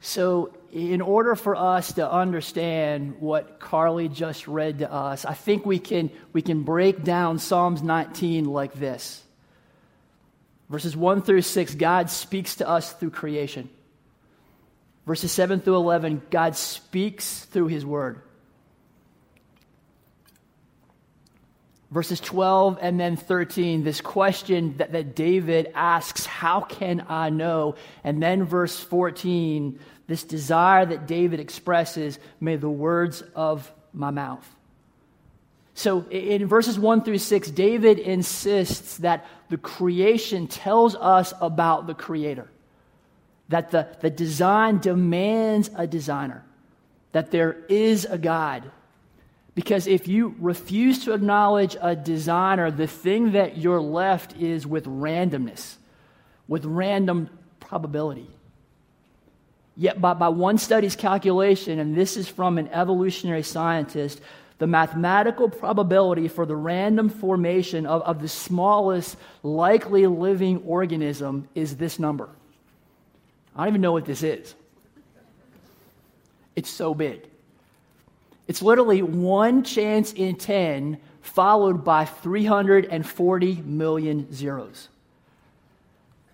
So, 0.00 0.54
in 0.72 1.00
order 1.00 1.34
for 1.34 1.56
us 1.56 1.92
to 1.94 2.10
understand 2.10 3.20
what 3.20 3.60
Carly 3.60 4.08
just 4.08 4.48
read 4.48 4.78
to 4.78 4.90
us, 4.90 5.24
I 5.24 5.34
think 5.34 5.66
we 5.66 5.78
can, 5.78 6.10
we 6.32 6.42
can 6.42 6.62
break 6.62 7.02
down 7.02 7.38
Psalms 7.38 7.82
19 7.82 8.46
like 8.46 8.72
this. 8.74 9.22
Verses 10.70 10.96
1 10.96 11.22
through 11.22 11.42
6, 11.42 11.74
God 11.74 12.08
speaks 12.08 12.56
to 12.56 12.68
us 12.68 12.92
through 12.92 13.10
creation. 13.10 13.68
Verses 15.06 15.32
7 15.32 15.60
through 15.60 15.76
11, 15.76 16.22
God 16.30 16.56
speaks 16.56 17.44
through 17.46 17.66
his 17.66 17.84
word. 17.84 18.22
Verses 21.90 22.20
12 22.20 22.78
and 22.80 23.00
then 23.00 23.16
13, 23.16 23.82
this 23.82 24.00
question 24.00 24.76
that, 24.76 24.92
that 24.92 25.16
David 25.16 25.72
asks, 25.74 26.24
How 26.24 26.60
can 26.60 27.04
I 27.08 27.30
know? 27.30 27.74
And 28.04 28.22
then 28.22 28.44
verse 28.44 28.78
14, 28.78 29.78
this 30.06 30.22
desire 30.22 30.86
that 30.86 31.06
David 31.06 31.40
expresses, 31.40 32.18
may 32.40 32.56
the 32.56 32.70
words 32.70 33.22
of 33.34 33.72
my 33.92 34.10
mouth. 34.10 34.48
So 35.74 36.04
in 36.10 36.46
verses 36.46 36.78
1 36.78 37.04
through 37.04 37.18
6, 37.18 37.50
David 37.52 37.98
insists 37.98 38.98
that 38.98 39.26
the 39.48 39.56
creation 39.56 40.46
tells 40.46 40.94
us 40.94 41.32
about 41.40 41.86
the 41.86 41.94
Creator, 41.94 42.50
that 43.48 43.70
the, 43.70 43.88
the 44.00 44.10
design 44.10 44.78
demands 44.78 45.70
a 45.74 45.86
designer, 45.86 46.44
that 47.12 47.30
there 47.30 47.64
is 47.68 48.04
a 48.04 48.18
God. 48.18 48.70
Because 49.60 49.86
if 49.86 50.08
you 50.08 50.34
refuse 50.38 51.04
to 51.04 51.12
acknowledge 51.12 51.76
a 51.82 51.94
designer, 51.94 52.70
the 52.70 52.86
thing 52.86 53.32
that 53.32 53.58
you're 53.58 53.78
left 53.78 54.34
is 54.38 54.66
with 54.66 54.86
randomness, 54.86 55.74
with 56.48 56.64
random 56.64 57.28
probability. 57.60 58.26
Yet, 59.76 60.00
by, 60.00 60.14
by 60.14 60.30
one 60.30 60.56
study's 60.56 60.96
calculation, 60.96 61.78
and 61.78 61.94
this 61.94 62.16
is 62.16 62.26
from 62.26 62.56
an 62.56 62.68
evolutionary 62.68 63.42
scientist, 63.42 64.22
the 64.56 64.66
mathematical 64.66 65.50
probability 65.50 66.28
for 66.28 66.46
the 66.46 66.56
random 66.56 67.10
formation 67.10 67.84
of, 67.84 68.00
of 68.00 68.22
the 68.22 68.28
smallest 68.28 69.18
likely 69.42 70.06
living 70.06 70.62
organism 70.64 71.50
is 71.54 71.76
this 71.76 71.98
number. 71.98 72.30
I 73.54 73.64
don't 73.64 73.74
even 73.74 73.80
know 73.82 73.92
what 73.92 74.06
this 74.06 74.22
is. 74.22 74.54
It's 76.56 76.70
so 76.70 76.94
big. 76.94 77.29
It's 78.50 78.62
literally 78.62 79.00
one 79.00 79.62
chance 79.62 80.12
in 80.12 80.34
10 80.34 80.98
followed 81.20 81.84
by 81.84 82.04
340 82.04 83.54
million 83.62 84.32
zeros 84.32 84.88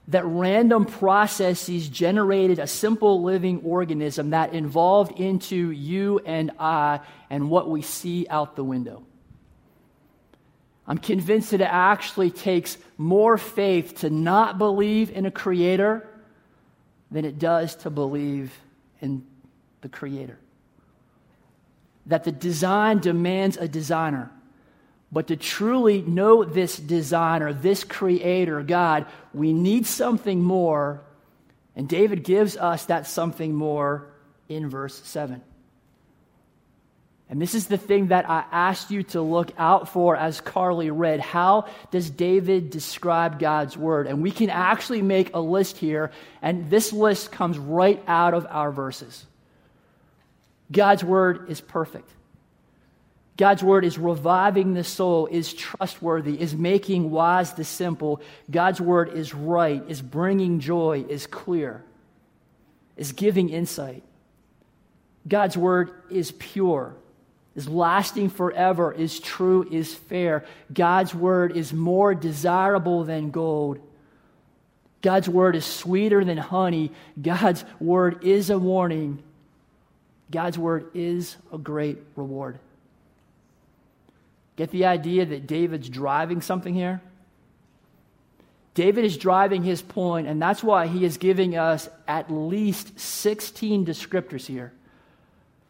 that 0.09 0.25
random 0.25 0.87
processes 0.87 1.91
generated 1.91 2.59
a 2.59 2.67
simple 2.67 3.23
living 3.23 3.61
organism 3.65 4.31
that 4.31 4.55
evolved 4.55 5.21
into 5.21 5.71
you 5.71 6.19
and 6.25 6.53
I 6.59 7.01
and 7.29 7.51
what 7.51 7.69
we 7.69 7.83
see 7.83 8.27
out 8.31 8.57
the 8.57 8.65
window. 8.65 9.05
I'm 10.87 10.97
convinced 10.97 11.51
that 11.51 11.61
it 11.61 11.69
actually 11.71 12.31
takes 12.31 12.79
more 12.97 13.37
faith 13.37 13.97
to 13.97 14.09
not 14.09 14.57
believe 14.57 15.11
in 15.11 15.27
a 15.27 15.31
creator 15.31 16.09
than 17.11 17.27
it 17.27 17.39
does 17.39 17.77
to 17.77 17.91
believe 17.91 18.59
in 19.03 19.27
the 19.83 19.91
creator. 19.91 20.39
That 22.07 22.25
the 22.25 22.33
design 22.33 23.01
demands 23.01 23.57
a 23.57 23.69
designer. 23.69 24.31
But 25.13 25.29
to 25.29 25.37
truly 25.37 26.03
know 26.03 26.45
this 26.45 26.77
designer, 26.77 27.53
this 27.53 27.85
creator, 27.85 28.63
God, 28.63 29.07
we 29.33 29.53
need 29.53 29.87
something 29.87 30.43
more. 30.43 31.01
And 31.75 31.89
David 31.89 32.25
gives 32.25 32.57
us 32.57 32.87
that 32.87 33.07
something 33.07 33.55
more 33.55 34.09
in 34.49 34.69
verse 34.69 35.01
7. 35.05 35.43
And 37.29 37.43
this 37.43 37.57
is 37.57 37.67
the 37.67 37.77
thing 37.77 38.09
that 38.09 38.31
I 38.31 38.45
asked 38.53 38.91
you 38.93 39.03
to 39.05 39.21
look 39.21 39.51
out 39.59 39.89
for 39.89 40.17
as 40.17 40.41
Carly 40.41 40.91
read. 40.91 41.19
How 41.19 41.67
does 41.91 42.09
David 42.09 42.71
describe 42.71 43.41
God's 43.41 43.77
word? 43.77 44.07
And 44.07 44.23
we 44.23 44.31
can 44.31 44.49
actually 44.49 45.03
make 45.03 45.35
a 45.35 45.41
list 45.41 45.77
here, 45.77 46.13
and 46.41 46.71
this 46.71 46.93
list 46.93 47.33
comes 47.33 47.59
right 47.59 48.01
out 48.07 48.33
of 48.33 48.47
our 48.49 48.71
verses. 48.71 49.27
God's 50.71 51.05
word 51.05 51.51
is 51.51 51.61
perfect. 51.61 52.11
God's 53.37 53.63
word 53.63 53.85
is 53.85 53.99
reviving 53.99 54.73
the 54.73 54.85
soul, 54.85 55.27
is 55.27 55.53
trustworthy, 55.53 56.41
is 56.41 56.55
making 56.55 57.11
wise 57.11 57.53
the 57.53 57.65
simple. 57.65 58.23
God's 58.51 58.81
word 58.81 59.13
is 59.13 59.35
right, 59.35 59.83
is 59.89 60.01
bringing 60.01 60.59
joy, 60.59 61.05
is 61.07 61.27
clear, 61.27 61.85
is 62.97 63.13
giving 63.13 63.51
insight. 63.51 64.03
God's 65.29 65.57
word 65.57 65.91
is 66.09 66.33
pure, 66.33 66.95
is 67.55 67.69
lasting 67.69 68.31
forever, 68.31 68.93
is 68.93 69.21
true, 69.21 69.69
is 69.71 69.95
fair. 69.95 70.47
God's 70.73 71.15
word 71.15 71.57
is 71.57 71.75
more 71.75 72.15
desirable 72.15 73.05
than 73.05 73.31
gold. 73.31 73.81
God's 75.03 75.29
word 75.29 75.57
is 75.57 75.67
sweeter 75.67 76.25
than 76.25 76.39
honey. 76.39 76.91
God's 77.21 77.65
word 77.81 78.25
is 78.25 78.49
a 78.49 78.59
warning. 78.59 79.23
God's 80.31 80.59
word 80.59 80.91
is 80.95 81.37
a 81.53 81.59
great 81.59 81.99
reward. 82.17 82.59
Get 84.57 84.71
the 84.71 84.87
idea 84.87 85.27
that 85.27 85.47
David's 85.47 85.89
driving 85.89 86.41
something 86.41 86.75
here? 86.75 87.01
David 88.75 89.05
is 89.05 89.17
driving 89.17 89.63
his 89.63 89.81
point, 89.81 90.27
and 90.27 90.41
that's 90.41 90.63
why 90.63 90.87
he 90.87 91.05
is 91.05 91.17
giving 91.17 91.57
us 91.57 91.89
at 92.07 92.31
least 92.31 92.99
16 92.99 93.87
descriptors 93.87 94.47
here. 94.47 94.73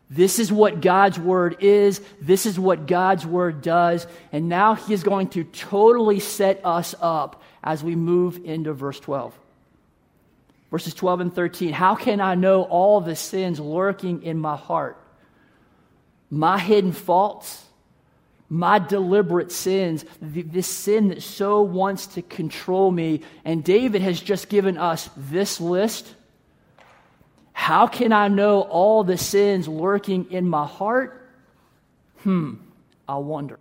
This 0.08 0.38
is 0.38 0.52
what 0.52 0.80
God's 0.80 1.18
word 1.18 1.56
is. 1.60 2.00
This 2.20 2.46
is 2.46 2.58
what 2.58 2.86
God's 2.86 3.26
word 3.26 3.60
does. 3.60 4.06
And 4.32 4.48
now 4.48 4.74
he 4.74 4.94
is 4.94 5.02
going 5.02 5.28
to 5.30 5.44
totally 5.44 6.20
set 6.20 6.60
us 6.64 6.94
up 7.00 7.42
as 7.62 7.82
we 7.82 7.96
move 7.96 8.40
into 8.44 8.72
verse 8.72 9.00
12. 9.00 9.36
Verses 10.76 10.92
12 10.92 11.20
and 11.20 11.34
13. 11.34 11.72
How 11.72 11.94
can 11.94 12.20
I 12.20 12.34
know 12.34 12.64
all 12.64 13.00
the 13.00 13.16
sins 13.16 13.58
lurking 13.58 14.24
in 14.24 14.38
my 14.38 14.56
heart? 14.56 15.02
My 16.28 16.58
hidden 16.58 16.92
faults? 16.92 17.62
my 18.48 18.78
deliberate 18.78 19.50
sins, 19.50 20.04
this 20.20 20.66
sin 20.66 21.08
that 21.08 21.22
so 21.22 21.62
wants 21.62 22.06
to 22.06 22.22
control 22.22 22.90
me. 22.90 23.22
And 23.44 23.64
David 23.64 24.02
has 24.02 24.20
just 24.20 24.48
given 24.50 24.76
us 24.76 25.08
this 25.16 25.60
list. 25.60 26.06
How 27.52 27.86
can 27.86 28.12
I 28.12 28.28
know 28.28 28.60
all 28.60 29.02
the 29.02 29.16
sins 29.16 29.66
lurking 29.66 30.30
in 30.30 30.46
my 30.46 30.66
heart? 30.66 31.28
Hmm, 32.18 32.56
I 33.08 33.16
wonder. 33.16 33.58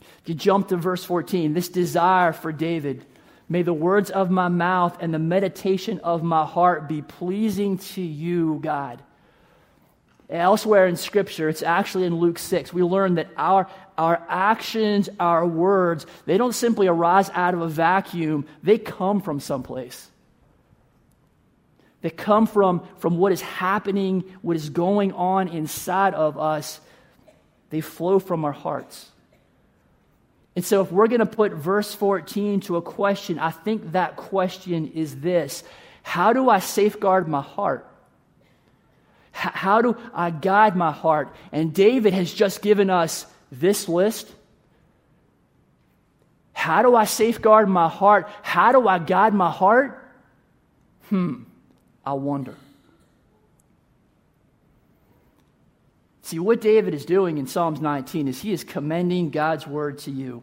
If 0.00 0.30
you 0.30 0.34
jump 0.34 0.68
to 0.68 0.76
verse 0.76 1.04
14, 1.04 1.54
this 1.54 1.68
desire 1.68 2.32
for 2.32 2.50
David, 2.50 3.06
may 3.48 3.62
the 3.62 3.72
words 3.72 4.10
of 4.10 4.30
my 4.30 4.48
mouth 4.48 4.96
and 5.00 5.14
the 5.14 5.18
meditation 5.18 6.00
of 6.00 6.22
my 6.22 6.44
heart 6.44 6.88
be 6.88 7.02
pleasing 7.02 7.78
to 7.78 8.02
you, 8.02 8.58
God. 8.62 9.02
Elsewhere 10.28 10.88
in 10.88 10.96
Scripture, 10.96 11.48
it's 11.48 11.62
actually 11.62 12.04
in 12.04 12.16
Luke 12.16 12.38
6, 12.38 12.72
we 12.72 12.82
learn 12.82 13.14
that 13.14 13.28
our, 13.36 13.68
our 13.96 14.20
actions, 14.28 15.08
our 15.20 15.46
words, 15.46 16.04
they 16.24 16.36
don't 16.36 16.54
simply 16.54 16.88
arise 16.88 17.30
out 17.32 17.54
of 17.54 17.60
a 17.60 17.68
vacuum, 17.68 18.44
they 18.62 18.76
come 18.76 19.20
from 19.20 19.38
someplace. 19.38 20.10
They 22.06 22.10
come 22.10 22.46
from, 22.46 22.86
from 22.98 23.18
what 23.18 23.32
is 23.32 23.40
happening, 23.40 24.24
what 24.42 24.56
is 24.56 24.70
going 24.70 25.12
on 25.12 25.48
inside 25.48 26.14
of 26.14 26.38
us. 26.38 26.80
They 27.70 27.80
flow 27.80 28.18
from 28.18 28.44
our 28.44 28.52
hearts. 28.52 29.10
And 30.56 30.64
so, 30.64 30.80
if 30.80 30.90
we're 30.90 31.06
going 31.06 31.20
to 31.20 31.26
put 31.26 31.52
verse 31.52 31.94
14 31.94 32.60
to 32.60 32.76
a 32.76 32.82
question, 32.82 33.38
I 33.38 33.50
think 33.50 33.92
that 33.92 34.16
question 34.16 34.90
is 34.92 35.20
this 35.20 35.62
How 36.02 36.32
do 36.32 36.48
I 36.48 36.58
safeguard 36.60 37.28
my 37.28 37.42
heart? 37.42 37.86
How 39.32 39.82
do 39.82 39.98
I 40.14 40.30
guide 40.30 40.74
my 40.76 40.92
heart? 40.92 41.28
And 41.52 41.74
David 41.74 42.14
has 42.14 42.32
just 42.32 42.62
given 42.62 42.88
us 42.88 43.26
this 43.52 43.86
list. 43.86 44.32
How 46.54 46.80
do 46.80 46.96
I 46.96 47.04
safeguard 47.04 47.68
my 47.68 47.86
heart? 47.86 48.30
How 48.40 48.72
do 48.72 48.88
I 48.88 48.98
guide 48.98 49.34
my 49.34 49.50
heart? 49.50 50.02
Hmm, 51.10 51.42
I 52.04 52.14
wonder. 52.14 52.56
See, 56.26 56.40
what 56.40 56.60
David 56.60 56.92
is 56.92 57.04
doing 57.04 57.38
in 57.38 57.46
Psalms 57.46 57.80
19 57.80 58.26
is 58.26 58.42
he 58.42 58.50
is 58.50 58.64
commending 58.64 59.30
God's 59.30 59.64
word 59.64 59.98
to 59.98 60.10
you. 60.10 60.42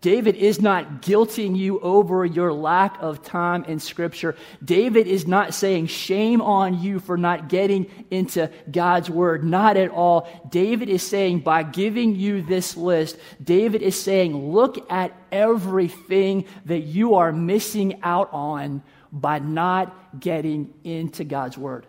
David 0.00 0.34
is 0.34 0.60
not 0.60 1.00
guilting 1.00 1.56
you 1.56 1.78
over 1.78 2.24
your 2.24 2.52
lack 2.52 3.00
of 3.00 3.22
time 3.22 3.62
in 3.62 3.78
Scripture. 3.78 4.34
David 4.64 5.06
is 5.06 5.28
not 5.28 5.54
saying 5.54 5.86
shame 5.86 6.42
on 6.42 6.82
you 6.82 6.98
for 6.98 7.16
not 7.16 7.48
getting 7.50 7.88
into 8.10 8.50
God's 8.68 9.08
Word. 9.08 9.44
Not 9.44 9.76
at 9.76 9.92
all. 9.92 10.28
David 10.50 10.88
is 10.88 11.04
saying 11.04 11.42
by 11.42 11.62
giving 11.62 12.16
you 12.16 12.42
this 12.42 12.76
list, 12.76 13.16
David 13.40 13.80
is 13.80 14.02
saying 14.02 14.50
look 14.52 14.90
at 14.90 15.16
everything 15.30 16.46
that 16.64 16.80
you 16.80 17.14
are 17.14 17.30
missing 17.30 18.00
out 18.02 18.28
on 18.32 18.82
by 19.12 19.38
not 19.38 20.18
getting 20.18 20.74
into 20.82 21.22
God's 21.22 21.56
Word. 21.56 21.86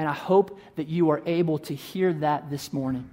And 0.00 0.08
I 0.08 0.14
hope 0.14 0.58
that 0.76 0.88
you 0.88 1.10
are 1.10 1.20
able 1.26 1.58
to 1.58 1.74
hear 1.74 2.12
that 2.14 2.48
this 2.48 2.72
morning. 2.72 3.10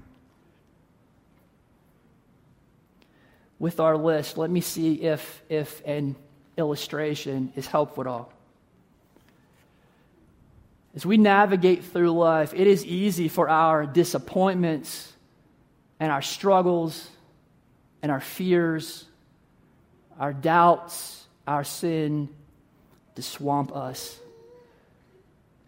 with 3.59 3.79
our 3.79 3.97
list, 3.97 4.37
let 4.37 4.49
me 4.49 4.61
see 4.61 4.95
if, 5.01 5.41
if 5.49 5.81
an 5.85 6.15
illustration 6.57 7.51
is 7.55 7.67
helpful 7.67 8.01
at 8.01 8.07
all. 8.07 8.31
As 10.95 11.05
we 11.05 11.17
navigate 11.17 11.83
through 11.85 12.11
life, 12.11 12.53
it 12.53 12.67
is 12.67 12.85
easy 12.85 13.27
for 13.27 13.49
our 13.49 13.85
disappointments 13.85 15.13
and 15.99 16.11
our 16.11 16.21
struggles 16.21 17.09
and 18.01 18.11
our 18.11 18.19
fears, 18.19 19.05
our 20.19 20.33
doubts, 20.33 21.25
our 21.47 21.63
sin 21.63 22.29
to 23.15 23.21
swamp 23.21 23.75
us. 23.75 24.19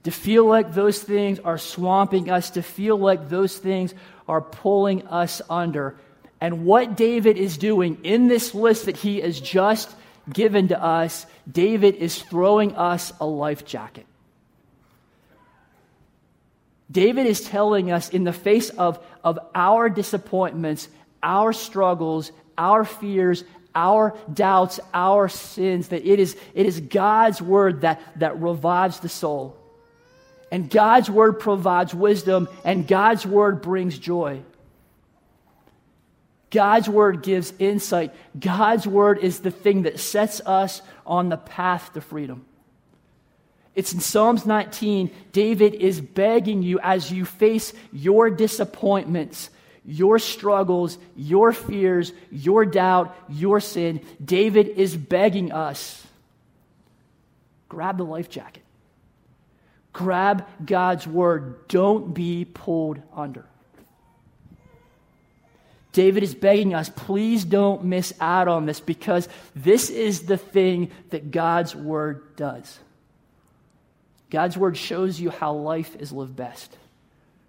To 0.04 0.12
feel 0.12 0.46
like 0.46 0.74
those 0.74 1.02
things 1.02 1.40
are 1.40 1.58
swamping 1.58 2.30
us, 2.30 2.52
to 2.52 2.62
feel 2.62 2.98
like 2.98 3.30
those 3.30 3.58
things 3.58 3.94
are 4.28 4.42
pulling 4.42 5.08
us 5.08 5.42
under. 5.50 5.98
And 6.42 6.66
what 6.66 6.96
David 6.96 7.38
is 7.38 7.58
doing 7.58 8.00
in 8.04 8.28
this 8.28 8.56
list 8.56 8.86
that 8.86 8.96
he 8.96 9.20
has 9.20 9.40
just 9.40 9.94
given 10.32 10.70
to 10.70 10.82
us, 10.82 11.26
David 11.52 11.96
is 11.96 12.22
throwing 12.22 12.76
us 12.76 13.12
a 13.20 13.26
life 13.26 13.66
jacket. 13.66 14.06
David 16.92 17.28
is 17.28 17.42
telling 17.42 17.92
us 17.92 18.10
in 18.10 18.24
the 18.24 18.34
face 18.34 18.70
of, 18.70 19.04
of 19.24 19.38
our 19.54 19.90
disappointments, 19.90 20.88
our 21.22 21.54
struggles, 21.54 22.32
our 22.58 22.84
fears, 22.84 23.44
our 23.76 24.18
doubts, 24.34 24.80
our 24.94 25.30
sins, 25.30 25.90
that 25.90 26.06
it 26.06 26.20
is, 26.20 26.36
it 26.56 26.66
is 26.66 26.80
God's 26.80 27.42
word 27.42 27.82
that, 27.82 28.02
that 28.20 28.42
revives 28.42 29.02
the 29.02 29.10
soul. 29.10 29.59
And 30.52 30.70
God's 30.70 31.10
word 31.10 31.40
provides 31.40 31.94
wisdom, 31.94 32.50
and 32.64 32.88
God's 32.88 33.26
word 33.26 33.62
brings 33.62 33.98
joy. 33.98 34.42
God's 36.50 36.90
word 36.90 37.22
gives 37.22 37.54
insight. 37.60 38.14
God's 38.38 38.88
word 38.88 39.20
is 39.20 39.40
the 39.40 39.52
thing 39.52 39.84
that 39.84 40.00
sets 40.00 40.42
us 40.46 40.82
on 41.06 41.30
the 41.30 41.38
path 41.38 41.94
to 41.94 42.02
freedom. 42.02 42.46
It's 43.76 43.94
in 43.94 44.00
Psalms 44.00 44.46
19, 44.46 45.12
David 45.32 45.76
is 45.76 46.02
begging 46.02 46.64
you 46.64 46.80
as 46.82 47.12
you 47.12 47.24
face 47.24 47.72
your 47.94 48.32
disappointments, 48.32 49.52
your 49.86 50.18
struggles, 50.18 50.98
your 51.16 51.54
fears, 51.54 52.12
your 52.32 52.66
doubt, 52.66 53.16
your 53.30 53.60
sin. 53.60 54.02
David 54.24 54.68
is 54.68 54.98
begging 54.98 55.52
us 55.52 56.06
grab 57.70 57.98
the 57.98 58.04
life 58.04 58.30
jacket. 58.30 58.64
Grab 59.94 60.48
God's 60.66 61.08
word. 61.08 61.68
Don't 61.68 62.14
be 62.14 62.46
pulled 62.46 63.02
under. 63.16 63.46
David 65.92 66.22
is 66.22 66.36
begging 66.36 66.74
us, 66.74 66.90
please 66.90 67.44
don't 67.44 67.84
miss 67.84 68.14
out 68.20 68.48
on 68.48 68.66
this 68.66 68.80
because 68.80 69.28
this 69.56 69.90
is 69.90 70.24
the 70.24 70.38
thing 70.38 70.92
that 71.10 71.32
God's 71.32 71.76
word 71.76 72.36
does. 72.36 72.80
God's 74.30 74.56
word 74.56 74.78
shows 74.78 75.20
you 75.20 75.32
how 75.32 75.54
life 75.54 75.96
is 75.96 76.12
lived 76.12 76.36
best. 76.36 76.78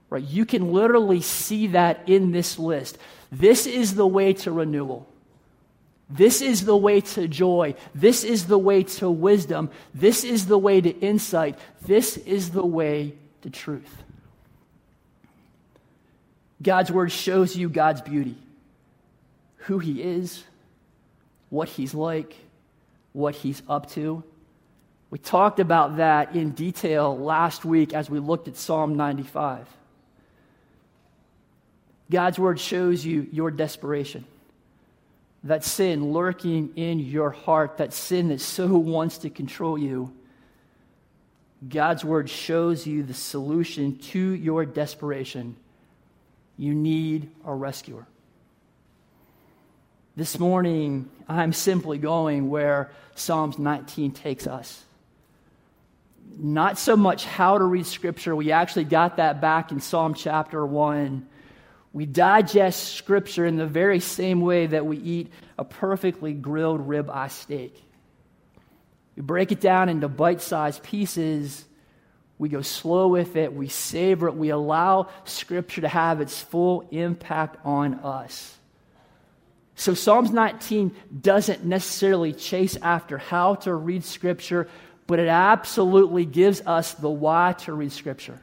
Right? 0.09 0.25
You 0.25 0.47
can 0.47 0.73
literally 0.73 1.21
see 1.21 1.69
that 1.69 2.09
in 2.09 2.33
this 2.33 2.59
list. 2.59 2.99
This 3.31 3.67
is 3.67 3.95
the 3.95 4.07
way 4.07 4.33
to 4.33 4.51
renewal. 4.51 5.07
This 6.11 6.43
is 6.43 6.65
the 6.65 6.77
way 6.77 7.01
to 7.01 7.29
joy. 7.29 7.77
This 7.95 8.25
is 8.25 8.47
the 8.47 8.59
way 8.59 8.83
to 8.83 9.09
wisdom. 9.09 9.71
This 9.95 10.25
is 10.25 10.47
the 10.47 10.59
way 10.59 10.81
to 10.81 10.91
insight. 10.91 11.57
This 11.83 12.17
is 12.17 12.51
the 12.51 12.67
way 12.67 13.15
to 13.43 13.51
truth. 13.51 14.03
God's 16.61 16.91
word 16.91 17.13
shows 17.13 17.57
you 17.57 17.69
God's 17.69 18.01
beauty, 18.01 18.37
who 19.59 19.79
he 19.79 20.03
is, 20.03 20.43
what 21.49 21.69
he's 21.69 21.95
like, 21.95 22.35
what 23.13 23.35
he's 23.37 23.63
up 23.69 23.91
to. 23.93 24.25
We 25.11 25.19
talked 25.19 25.61
about 25.61 25.97
that 25.97 26.35
in 26.35 26.51
detail 26.51 27.17
last 27.17 27.65
week 27.65 27.95
as 27.95 28.11
we 28.11 28.19
looked 28.19 28.49
at 28.49 28.57
Psalm 28.57 28.97
95. 28.97 29.67
God's 32.11 32.39
word 32.39 32.59
shows 32.59 33.05
you 33.05 33.29
your 33.31 33.53
desperation 33.53 34.25
that 35.45 35.65
sin 35.65 36.13
lurking 36.13 36.71
in 36.77 36.99
your 36.99 37.31
heart, 37.31 37.79
that 37.79 37.93
sin 37.93 38.29
that 38.29 38.41
so 38.41 38.67
wants 38.67 39.19
to 39.19 39.31
control 39.31 39.79
you, 39.79 40.13
God's 41.67 42.05
word 42.05 42.29
shows 42.31 42.87
you 42.87 43.03
the 43.03 43.15
solution 43.15 43.99
to 43.99 44.19
your 44.19 44.65
desperation. 44.65 45.57
You 46.57 46.75
need 46.75 47.31
a 47.45 47.55
rescuer. 47.55 48.07
This 50.17 50.39
morning, 50.39 51.09
I'm 51.29 51.53
simply 51.53 51.99
going 51.99 52.51
where 52.51 52.91
Psalms 53.15 53.59
19 53.59 54.13
takes 54.13 54.47
us. 54.47 54.83
Not 56.37 56.79
so 56.79 56.97
much 56.97 57.25
how 57.25 57.59
to 57.59 57.65
read 57.65 57.87
Scripture, 57.87 58.35
we 58.35 58.53
actually 58.53 58.85
got 58.85 59.17
that 59.17 59.41
back 59.41 59.73
in 59.73 59.81
Psalm 59.81 60.15
chapter 60.15 60.65
1 60.65 61.27
we 61.93 62.07
digest 62.07 62.95
Scripture 62.95 63.47
in 63.47 63.57
the 63.57 63.67
very 63.67 64.01
same 64.01 64.41
way 64.41 64.67
that 64.67 64.87
we 64.87 64.97
eat 64.97 65.33
a 65.59 65.65
perfectly 65.65 66.33
grilled 66.33 66.87
ribeye 66.87 67.31
steak. 67.31 67.83
We 69.17 69.23
break 69.23 69.51
it 69.51 69.61
down 69.61 69.89
into 69.89 70.09
bite 70.09 70.41
sized 70.41 70.83
pieces. 70.83 71.65
We 72.39 72.49
go 72.49 72.63
slow 72.63 73.09
with 73.09 73.37
it. 73.37 73.53
We 73.53 73.69
savor 73.69 74.29
it. 74.29 74.37
We 74.37 74.51
allow 74.51 75.09
Scripture 75.25 75.83
to 75.83 75.89
have 75.89 76.21
its 76.21 76.41
full 76.41 76.89
impact 76.91 77.59
on 77.67 77.95
us. 77.95 78.57
So, 79.75 79.95
Psalms 79.95 80.31
19 80.31 80.95
doesn't 81.21 81.65
necessarily 81.65 82.33
chase 82.33 82.77
after 82.77 83.19
how 83.19 83.57
to 83.57 83.75
read 83.75 84.05
Scripture, 84.05 84.69
but 85.07 85.19
it 85.19 85.29
absolutely 85.29 86.25
gives 86.25 86.61
us 86.61 86.95
the 86.95 87.11
why 87.11 87.55
to 87.61 87.73
read 87.73 87.91
Scripture. 87.91 88.39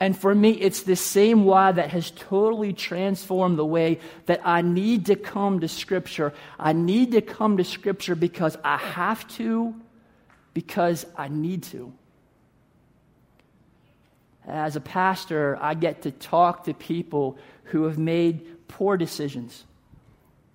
And 0.00 0.16
for 0.16 0.32
me, 0.32 0.52
it's 0.52 0.82
the 0.82 0.94
same 0.94 1.44
why 1.44 1.72
that 1.72 1.90
has 1.90 2.12
totally 2.12 2.72
transformed 2.72 3.58
the 3.58 3.66
way 3.66 3.98
that 4.26 4.40
I 4.44 4.62
need 4.62 5.06
to 5.06 5.16
come 5.16 5.60
to 5.60 5.68
Scripture. 5.68 6.32
I 6.58 6.72
need 6.72 7.12
to 7.12 7.20
come 7.20 7.56
to 7.56 7.64
Scripture 7.64 8.14
because 8.14 8.56
I 8.62 8.76
have 8.76 9.26
to, 9.36 9.74
because 10.54 11.04
I 11.16 11.26
need 11.28 11.64
to. 11.64 11.92
As 14.46 14.76
a 14.76 14.80
pastor, 14.80 15.58
I 15.60 15.74
get 15.74 16.02
to 16.02 16.12
talk 16.12 16.64
to 16.64 16.74
people 16.74 17.36
who 17.64 17.84
have 17.84 17.98
made 17.98 18.68
poor 18.68 18.96
decisions 18.96 19.64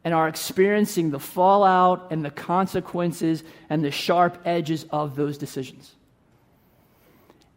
and 0.05 0.13
are 0.13 0.27
experiencing 0.27 1.11
the 1.11 1.19
fallout 1.19 2.11
and 2.11 2.23
the 2.23 2.31
consequences 2.31 3.43
and 3.69 3.83
the 3.83 3.91
sharp 3.91 4.41
edges 4.45 4.85
of 4.89 5.15
those 5.15 5.37
decisions. 5.37 5.93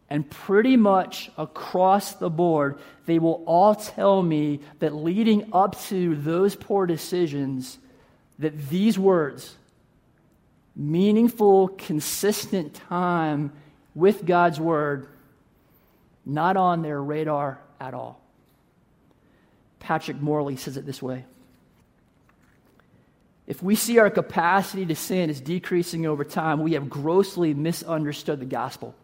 And 0.09 0.29
pretty 0.29 0.77
much 0.77 1.29
across 1.37 2.13
the 2.13 2.29
board, 2.29 2.79
they 3.05 3.19
will 3.19 3.43
all 3.45 3.75
tell 3.75 4.21
me 4.21 4.61
that 4.79 4.95
leading 4.95 5.49
up 5.51 5.79
to 5.83 6.15
those 6.15 6.55
poor 6.55 6.85
decisions, 6.85 7.77
that 8.39 8.69
these 8.69 8.97
words, 8.97 9.55
meaningful, 10.75 11.69
consistent 11.69 12.73
time 12.73 13.51
with 13.95 14.25
God's 14.25 14.59
word, 14.59 15.07
not 16.25 16.55
on 16.55 16.83
their 16.83 17.01
radar 17.01 17.59
at 17.79 17.93
all. 17.93 18.21
Patrick 19.79 20.21
Morley 20.21 20.55
says 20.55 20.77
it 20.77 20.85
this 20.85 21.01
way 21.01 21.25
If 23.45 23.61
we 23.61 23.75
see 23.75 23.97
our 23.99 24.09
capacity 24.09 24.85
to 24.85 24.95
sin 24.95 25.29
is 25.29 25.41
decreasing 25.41 26.05
over 26.05 26.23
time, 26.23 26.61
we 26.61 26.73
have 26.73 26.89
grossly 26.89 27.53
misunderstood 27.53 28.39
the 28.39 28.45
gospel. 28.45 28.95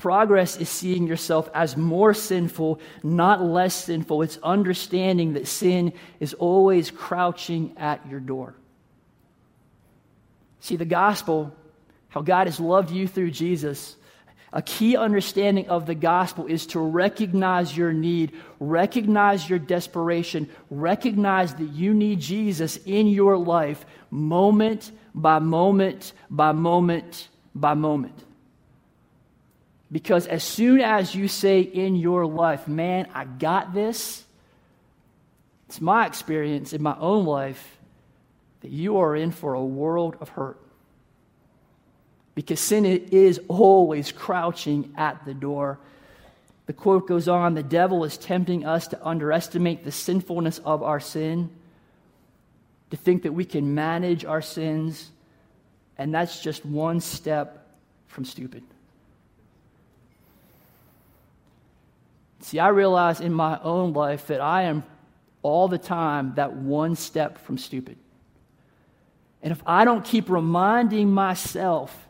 Progress 0.00 0.56
is 0.56 0.70
seeing 0.70 1.06
yourself 1.06 1.50
as 1.52 1.76
more 1.76 2.14
sinful, 2.14 2.80
not 3.02 3.42
less 3.42 3.74
sinful. 3.74 4.22
It's 4.22 4.38
understanding 4.42 5.34
that 5.34 5.46
sin 5.46 5.92
is 6.20 6.32
always 6.32 6.90
crouching 6.90 7.74
at 7.76 8.08
your 8.08 8.18
door. 8.18 8.54
See, 10.60 10.76
the 10.76 10.86
gospel, 10.86 11.54
how 12.08 12.22
God 12.22 12.46
has 12.46 12.58
loved 12.58 12.90
you 12.90 13.06
through 13.06 13.32
Jesus, 13.32 13.94
a 14.54 14.62
key 14.62 14.96
understanding 14.96 15.68
of 15.68 15.84
the 15.84 15.94
gospel 15.94 16.46
is 16.46 16.64
to 16.68 16.80
recognize 16.80 17.76
your 17.76 17.92
need, 17.92 18.32
recognize 18.58 19.50
your 19.50 19.58
desperation, 19.58 20.48
recognize 20.70 21.52
that 21.56 21.72
you 21.72 21.92
need 21.92 22.20
Jesus 22.20 22.78
in 22.86 23.06
your 23.06 23.36
life 23.36 23.84
moment 24.10 24.92
by 25.14 25.40
moment 25.40 26.14
by 26.30 26.52
moment 26.52 27.28
by 27.54 27.74
moment. 27.74 28.29
Because 29.92 30.26
as 30.26 30.44
soon 30.44 30.80
as 30.80 31.14
you 31.14 31.26
say 31.26 31.60
in 31.60 31.96
your 31.96 32.26
life, 32.26 32.68
man, 32.68 33.08
I 33.12 33.24
got 33.24 33.74
this, 33.74 34.24
it's 35.68 35.80
my 35.80 36.06
experience 36.06 36.72
in 36.72 36.82
my 36.82 36.96
own 36.98 37.24
life 37.24 37.78
that 38.60 38.70
you 38.70 38.98
are 38.98 39.16
in 39.16 39.30
for 39.32 39.54
a 39.54 39.64
world 39.64 40.16
of 40.20 40.28
hurt. 40.30 40.60
Because 42.34 42.60
sin 42.60 42.84
is 42.84 43.40
always 43.48 44.12
crouching 44.12 44.94
at 44.96 45.24
the 45.24 45.34
door. 45.34 45.78
The 46.66 46.72
quote 46.72 47.08
goes 47.08 47.26
on 47.26 47.54
the 47.54 47.62
devil 47.62 48.04
is 48.04 48.16
tempting 48.16 48.64
us 48.64 48.88
to 48.88 49.06
underestimate 49.06 49.84
the 49.84 49.90
sinfulness 49.90 50.58
of 50.58 50.82
our 50.84 51.00
sin, 51.00 51.50
to 52.90 52.96
think 52.96 53.24
that 53.24 53.32
we 53.32 53.44
can 53.44 53.74
manage 53.74 54.24
our 54.24 54.42
sins, 54.42 55.10
and 55.98 56.14
that's 56.14 56.40
just 56.40 56.64
one 56.64 57.00
step 57.00 57.66
from 58.06 58.24
stupid. 58.24 58.62
See, 62.40 62.58
I 62.58 62.68
realize 62.68 63.20
in 63.20 63.32
my 63.32 63.58
own 63.62 63.92
life 63.92 64.26
that 64.28 64.40
I 64.40 64.62
am 64.62 64.82
all 65.42 65.68
the 65.68 65.78
time 65.78 66.34
that 66.36 66.54
one 66.54 66.96
step 66.96 67.38
from 67.38 67.58
stupid. 67.58 67.96
And 69.42 69.52
if 69.52 69.62
I 69.66 69.84
don't 69.84 70.04
keep 70.04 70.28
reminding 70.28 71.10
myself 71.10 72.08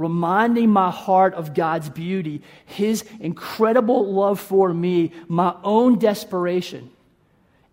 reminding 0.00 0.70
my 0.70 0.90
heart 0.90 1.34
of 1.34 1.52
God's 1.52 1.90
beauty, 1.90 2.40
His 2.64 3.04
incredible 3.20 4.10
love 4.10 4.40
for 4.40 4.72
me, 4.72 5.12
my 5.28 5.54
own 5.62 5.98
desperation. 5.98 6.90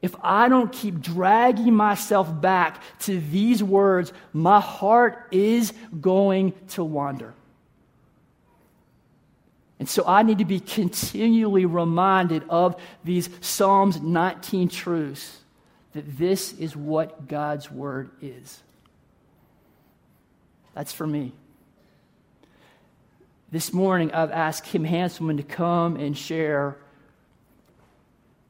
If 0.01 0.13
I 0.21 0.49
don't 0.49 0.71
keep 0.71 0.99
dragging 0.99 1.73
myself 1.73 2.29
back 2.41 2.83
to 2.99 3.19
these 3.19 3.63
words, 3.63 4.11
my 4.33 4.59
heart 4.59 5.29
is 5.31 5.71
going 6.01 6.53
to 6.71 6.83
wander. 6.83 7.33
And 9.79 9.87
so 9.87 10.03
I 10.07 10.23
need 10.23 10.39
to 10.39 10.45
be 10.45 10.59
continually 10.59 11.65
reminded 11.65 12.43
of 12.49 12.81
these 13.03 13.29
Psalms 13.41 14.01
19 14.01 14.69
truths 14.69 15.39
that 15.93 16.17
this 16.17 16.53
is 16.53 16.75
what 16.75 17.27
God's 17.27 17.71
word 17.71 18.09
is. 18.21 18.61
That's 20.73 20.93
for 20.93 21.07
me. 21.07 21.33
This 23.51 23.71
morning, 23.71 24.11
I've 24.11 24.31
asked 24.31 24.65
Kim 24.65 24.83
Hanselman 24.83 25.37
to 25.37 25.43
come 25.43 25.95
and 25.95 26.17
share 26.17 26.77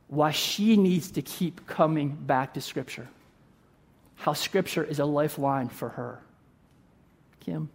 why 0.07 0.31
she 0.31 0.75
needs 0.77 1.11
to 1.11 1.21
keep 1.21 1.67
coming 1.67 2.09
back 2.09 2.53
to 2.55 2.61
Scripture, 2.61 3.07
how 4.15 4.33
Scripture 4.33 4.83
is 4.83 4.99
a 4.99 5.05
lifeline 5.05 5.69
for 5.69 5.89
her. 5.89 6.21
Kim? 7.41 7.69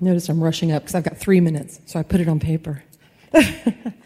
Notice 0.00 0.28
I'm 0.28 0.42
rushing 0.42 0.72
up 0.72 0.82
because 0.82 0.94
I've 0.94 1.04
got 1.04 1.16
three 1.16 1.40
minutes, 1.40 1.80
so 1.86 1.98
I 1.98 2.02
put 2.02 2.20
it 2.20 2.28
on 2.28 2.40
paper. 2.40 2.82
this 3.32 4.00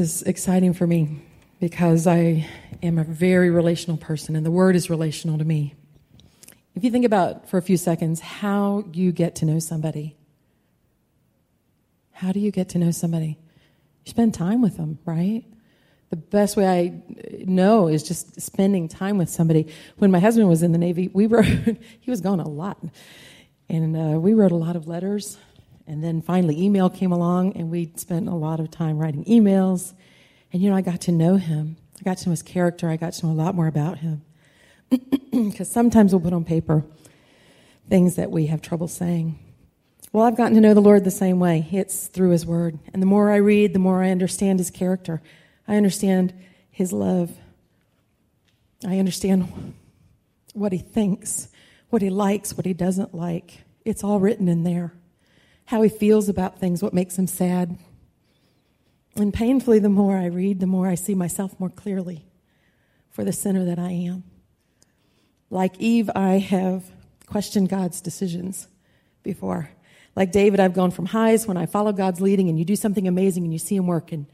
is 0.00 0.22
exciting 0.22 0.74
for 0.74 0.86
me 0.86 1.22
because 1.60 2.06
I 2.06 2.48
am 2.82 2.98
a 2.98 3.04
very 3.04 3.50
relational 3.50 3.96
person, 3.96 4.34
and 4.34 4.44
the 4.44 4.50
Word 4.50 4.74
is 4.74 4.90
relational 4.90 5.38
to 5.38 5.44
me. 5.44 5.74
If 6.74 6.82
you 6.82 6.90
think 6.90 7.04
about 7.04 7.48
for 7.48 7.58
a 7.58 7.62
few 7.62 7.76
seconds 7.76 8.20
how 8.20 8.84
you 8.92 9.12
get 9.12 9.36
to 9.36 9.44
know 9.44 9.58
somebody, 9.58 10.16
how 12.10 12.32
do 12.32 12.40
you 12.40 12.50
get 12.50 12.70
to 12.70 12.78
know 12.78 12.90
somebody? 12.90 13.38
You 14.04 14.10
spend 14.10 14.34
time 14.34 14.62
with 14.62 14.76
them, 14.76 14.98
right? 15.04 15.44
The 16.10 16.16
best 16.16 16.56
way 16.56 16.68
I 16.68 17.02
know 17.44 17.88
is 17.88 18.02
just 18.02 18.40
spending 18.40 18.88
time 18.88 19.18
with 19.18 19.30
somebody. 19.30 19.68
When 19.98 20.10
my 20.10 20.18
husband 20.18 20.48
was 20.48 20.62
in 20.62 20.72
the 20.72 20.78
Navy, 20.78 21.10
we 21.12 21.26
wrote, 21.26 21.46
he 21.46 22.10
was 22.10 22.20
gone 22.20 22.40
a 22.40 22.48
lot. 22.48 22.78
And 23.72 23.96
uh, 23.96 24.20
we 24.20 24.34
wrote 24.34 24.52
a 24.52 24.56
lot 24.56 24.76
of 24.76 24.86
letters. 24.86 25.38
And 25.86 26.04
then 26.04 26.20
finally, 26.20 26.62
email 26.62 26.90
came 26.90 27.10
along, 27.10 27.56
and 27.56 27.70
we 27.70 27.90
spent 27.96 28.28
a 28.28 28.34
lot 28.34 28.60
of 28.60 28.70
time 28.70 28.98
writing 28.98 29.24
emails. 29.24 29.94
And, 30.52 30.62
you 30.62 30.68
know, 30.68 30.76
I 30.76 30.82
got 30.82 31.00
to 31.02 31.12
know 31.12 31.36
him. 31.36 31.76
I 31.98 32.04
got 32.04 32.18
to 32.18 32.28
know 32.28 32.32
his 32.32 32.42
character. 32.42 32.90
I 32.90 32.96
got 32.96 33.14
to 33.14 33.26
know 33.26 33.32
a 33.32 33.34
lot 33.34 33.54
more 33.54 33.66
about 33.66 33.98
him. 33.98 34.22
Because 35.32 35.70
sometimes 35.70 36.12
we'll 36.12 36.20
put 36.20 36.34
on 36.34 36.44
paper 36.44 36.84
things 37.88 38.16
that 38.16 38.30
we 38.30 38.46
have 38.46 38.60
trouble 38.60 38.86
saying. 38.86 39.38
Well, 40.12 40.24
I've 40.24 40.36
gotten 40.36 40.54
to 40.54 40.60
know 40.60 40.74
the 40.74 40.82
Lord 40.82 41.04
the 41.04 41.10
same 41.10 41.40
way. 41.40 41.66
It's 41.72 42.08
through 42.08 42.30
His 42.30 42.44
Word. 42.44 42.78
And 42.92 43.00
the 43.00 43.06
more 43.06 43.32
I 43.32 43.36
read, 43.36 43.72
the 43.72 43.78
more 43.78 44.02
I 44.02 44.10
understand 44.10 44.58
His 44.58 44.70
character. 44.70 45.22
I 45.66 45.76
understand 45.76 46.34
His 46.70 46.92
love. 46.92 47.30
I 48.86 48.98
understand 48.98 49.74
what 50.52 50.72
He 50.72 50.78
thinks, 50.78 51.48
what 51.92 52.00
He 52.00 52.08
likes, 52.08 52.56
what 52.56 52.64
He 52.64 52.72
doesn't 52.72 53.14
like. 53.14 53.64
It's 53.84 54.02
all 54.02 54.18
written 54.18 54.48
in 54.48 54.64
there. 54.64 54.94
How 55.66 55.82
He 55.82 55.90
feels 55.90 56.26
about 56.26 56.58
things, 56.58 56.82
what 56.82 56.94
makes 56.94 57.18
Him 57.18 57.26
sad. 57.26 57.76
And 59.14 59.34
painfully, 59.34 59.78
the 59.78 59.90
more 59.90 60.16
I 60.16 60.24
read, 60.24 60.60
the 60.60 60.66
more 60.66 60.88
I 60.88 60.94
see 60.94 61.14
myself 61.14 61.60
more 61.60 61.68
clearly 61.68 62.24
for 63.10 63.24
the 63.24 63.32
sinner 63.32 63.66
that 63.66 63.78
I 63.78 63.90
am. 63.90 64.24
Like 65.50 65.78
Eve, 65.78 66.10
I 66.14 66.38
have 66.38 66.84
questioned 67.26 67.68
God's 67.68 68.00
decisions 68.00 68.68
before. 69.22 69.68
Like 70.16 70.32
David, 70.32 70.60
I've 70.60 70.72
gone 70.72 70.92
from 70.92 71.04
highs 71.04 71.46
when 71.46 71.58
I 71.58 71.66
follow 71.66 71.92
God's 71.92 72.22
leading 72.22 72.48
and 72.48 72.58
you 72.58 72.64
do 72.64 72.74
something 72.74 73.06
amazing 73.06 73.44
and 73.44 73.52
you 73.52 73.58
see 73.58 73.76
him 73.76 73.86
working 73.86 74.26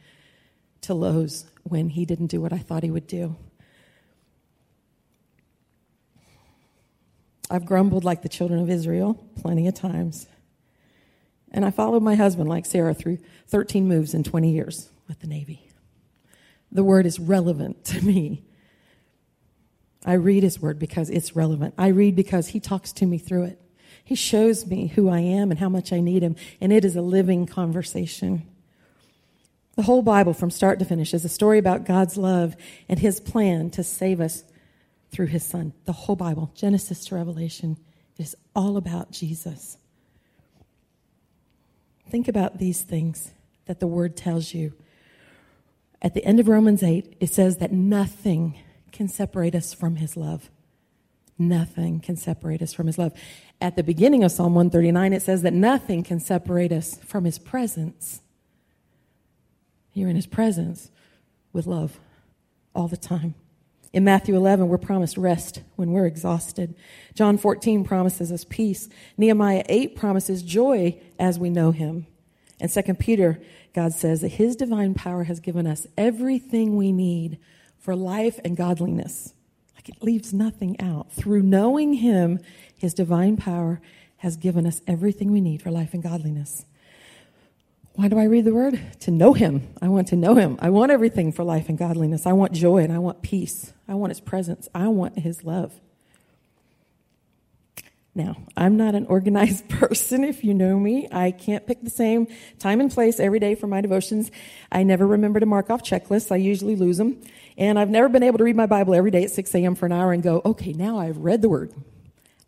to 0.82 0.94
lows 0.94 1.46
when 1.64 1.88
he 1.88 2.04
didn't 2.04 2.28
do 2.28 2.40
what 2.40 2.52
I 2.52 2.58
thought 2.58 2.84
he 2.84 2.90
would 2.92 3.08
do. 3.08 3.34
I've 7.50 7.66
grumbled 7.66 8.04
like 8.04 8.22
the 8.22 8.28
children 8.28 8.60
of 8.60 8.70
Israel 8.70 9.14
plenty 9.40 9.66
of 9.66 9.74
times. 9.74 10.26
And 11.50 11.64
I 11.64 11.70
followed 11.70 12.02
my 12.02 12.14
husband 12.14 12.48
like 12.48 12.66
Sarah 12.66 12.94
through 12.94 13.18
13 13.46 13.88
moves 13.88 14.12
in 14.12 14.22
20 14.22 14.50
years 14.52 14.90
with 15.06 15.20
the 15.20 15.26
Navy. 15.26 15.68
The 16.70 16.84
word 16.84 17.06
is 17.06 17.18
relevant 17.18 17.84
to 17.86 18.04
me 18.04 18.42
I 20.04 20.14
read 20.14 20.42
his 20.42 20.60
word 20.60 20.78
because 20.78 21.10
it's 21.10 21.34
relevant. 21.34 21.74
I 21.76 21.88
read 21.88 22.14
because 22.16 22.48
he 22.48 22.60
talks 22.60 22.92
to 22.94 23.06
me 23.06 23.18
through 23.18 23.44
it. 23.44 23.60
He 24.04 24.14
shows 24.14 24.66
me 24.66 24.88
who 24.88 25.08
I 25.08 25.20
am 25.20 25.50
and 25.50 25.60
how 25.60 25.68
much 25.68 25.92
I 25.92 26.00
need 26.00 26.22
him, 26.22 26.36
and 26.60 26.72
it 26.72 26.84
is 26.84 26.96
a 26.96 27.02
living 27.02 27.46
conversation. 27.46 28.46
The 29.76 29.82
whole 29.82 30.02
Bible, 30.02 30.32
from 30.32 30.50
start 30.50 30.78
to 30.78 30.84
finish, 30.84 31.12
is 31.12 31.24
a 31.24 31.28
story 31.28 31.58
about 31.58 31.84
God's 31.84 32.16
love 32.16 32.56
and 32.88 32.98
his 32.98 33.20
plan 33.20 33.70
to 33.70 33.82
save 33.82 34.20
us 34.20 34.44
through 35.10 35.26
his 35.26 35.44
son. 35.44 35.72
The 35.84 35.92
whole 35.92 36.16
Bible, 36.16 36.50
Genesis 36.54 37.04
to 37.06 37.14
Revelation, 37.14 37.76
is 38.18 38.36
all 38.54 38.76
about 38.76 39.10
Jesus. 39.10 39.78
Think 42.10 42.28
about 42.28 42.58
these 42.58 42.82
things 42.82 43.32
that 43.66 43.80
the 43.80 43.86
word 43.86 44.16
tells 44.16 44.54
you. 44.54 44.72
At 46.00 46.14
the 46.14 46.24
end 46.24 46.40
of 46.40 46.48
Romans 46.48 46.82
8, 46.82 47.16
it 47.20 47.30
says 47.30 47.58
that 47.58 47.72
nothing 47.72 48.58
can 48.92 49.08
separate 49.08 49.54
us 49.54 49.74
from 49.74 49.96
his 49.96 50.16
love. 50.16 50.50
Nothing 51.38 52.00
can 52.00 52.16
separate 52.16 52.62
us 52.62 52.72
from 52.72 52.86
his 52.86 52.98
love. 52.98 53.12
At 53.60 53.76
the 53.76 53.82
beginning 53.82 54.24
of 54.24 54.32
Psalm 54.32 54.54
139, 54.54 55.12
it 55.12 55.22
says 55.22 55.42
that 55.42 55.52
nothing 55.52 56.02
can 56.02 56.20
separate 56.20 56.72
us 56.72 56.96
from 56.96 57.24
his 57.24 57.38
presence. 57.38 58.22
You're 59.92 60.08
in 60.08 60.16
his 60.16 60.26
presence 60.26 60.90
with 61.52 61.66
love 61.66 62.00
all 62.74 62.88
the 62.88 62.96
time. 62.96 63.34
In 63.92 64.04
Matthew 64.04 64.36
11, 64.36 64.68
we're 64.68 64.78
promised 64.78 65.16
rest 65.16 65.62
when 65.76 65.92
we're 65.92 66.06
exhausted. 66.06 66.74
John 67.14 67.38
14 67.38 67.84
promises 67.84 68.30
us 68.30 68.44
peace. 68.44 68.88
Nehemiah 69.16 69.64
8 69.68 69.96
promises 69.96 70.42
joy 70.42 71.00
as 71.18 71.38
we 71.38 71.48
know 71.48 71.70
him. 71.70 72.06
And 72.60 72.70
2 72.70 72.94
Peter, 72.94 73.40
God 73.74 73.92
says 73.92 74.20
that 74.20 74.28
his 74.28 74.56
divine 74.56 74.94
power 74.94 75.24
has 75.24 75.40
given 75.40 75.66
us 75.66 75.86
everything 75.96 76.76
we 76.76 76.92
need 76.92 77.38
for 77.78 77.96
life 77.96 78.38
and 78.44 78.56
godliness. 78.56 79.32
Like 79.78 79.88
it 79.88 80.02
leaves 80.02 80.34
nothing 80.34 80.78
out. 80.80 81.12
Through 81.12 81.42
knowing 81.42 81.94
Him, 81.94 82.40
His 82.76 82.92
divine 82.92 83.36
power 83.36 83.80
has 84.18 84.36
given 84.36 84.66
us 84.66 84.82
everything 84.86 85.30
we 85.30 85.40
need 85.40 85.62
for 85.62 85.70
life 85.70 85.94
and 85.94 86.02
godliness. 86.02 86.64
Why 87.98 88.06
do 88.06 88.16
I 88.16 88.26
read 88.26 88.44
the 88.44 88.54
word? 88.54 88.80
To 89.00 89.10
know 89.10 89.32
Him. 89.32 89.74
I 89.82 89.88
want 89.88 90.06
to 90.08 90.16
know 90.16 90.36
Him. 90.36 90.56
I 90.62 90.70
want 90.70 90.92
everything 90.92 91.32
for 91.32 91.42
life 91.42 91.68
and 91.68 91.76
godliness. 91.76 92.28
I 92.28 92.32
want 92.32 92.52
joy 92.52 92.84
and 92.84 92.92
I 92.92 93.00
want 93.00 93.22
peace. 93.22 93.72
I 93.88 93.94
want 93.94 94.12
His 94.12 94.20
presence. 94.20 94.68
I 94.72 94.86
want 94.86 95.18
His 95.18 95.42
love. 95.42 95.72
Now, 98.14 98.36
I'm 98.56 98.76
not 98.76 98.94
an 98.94 99.06
organized 99.06 99.68
person, 99.80 100.22
if 100.22 100.44
you 100.44 100.54
know 100.54 100.78
me. 100.78 101.08
I 101.10 101.32
can't 101.32 101.66
pick 101.66 101.82
the 101.82 101.90
same 101.90 102.28
time 102.60 102.80
and 102.80 102.88
place 102.88 103.18
every 103.18 103.40
day 103.40 103.56
for 103.56 103.66
my 103.66 103.80
devotions. 103.80 104.30
I 104.70 104.84
never 104.84 105.04
remember 105.04 105.40
to 105.40 105.46
mark 105.46 105.68
off 105.68 105.82
checklists. 105.82 106.30
I 106.30 106.36
usually 106.36 106.76
lose 106.76 106.98
them. 106.98 107.20
And 107.56 107.80
I've 107.80 107.90
never 107.90 108.08
been 108.08 108.22
able 108.22 108.38
to 108.38 108.44
read 108.44 108.54
my 108.54 108.66
Bible 108.66 108.94
every 108.94 109.10
day 109.10 109.24
at 109.24 109.32
6 109.32 109.52
a.m. 109.56 109.74
for 109.74 109.86
an 109.86 109.92
hour 109.92 110.12
and 110.12 110.22
go, 110.22 110.40
okay, 110.44 110.72
now 110.72 111.00
I've 111.00 111.18
read 111.18 111.42
the 111.42 111.48
word. 111.48 111.72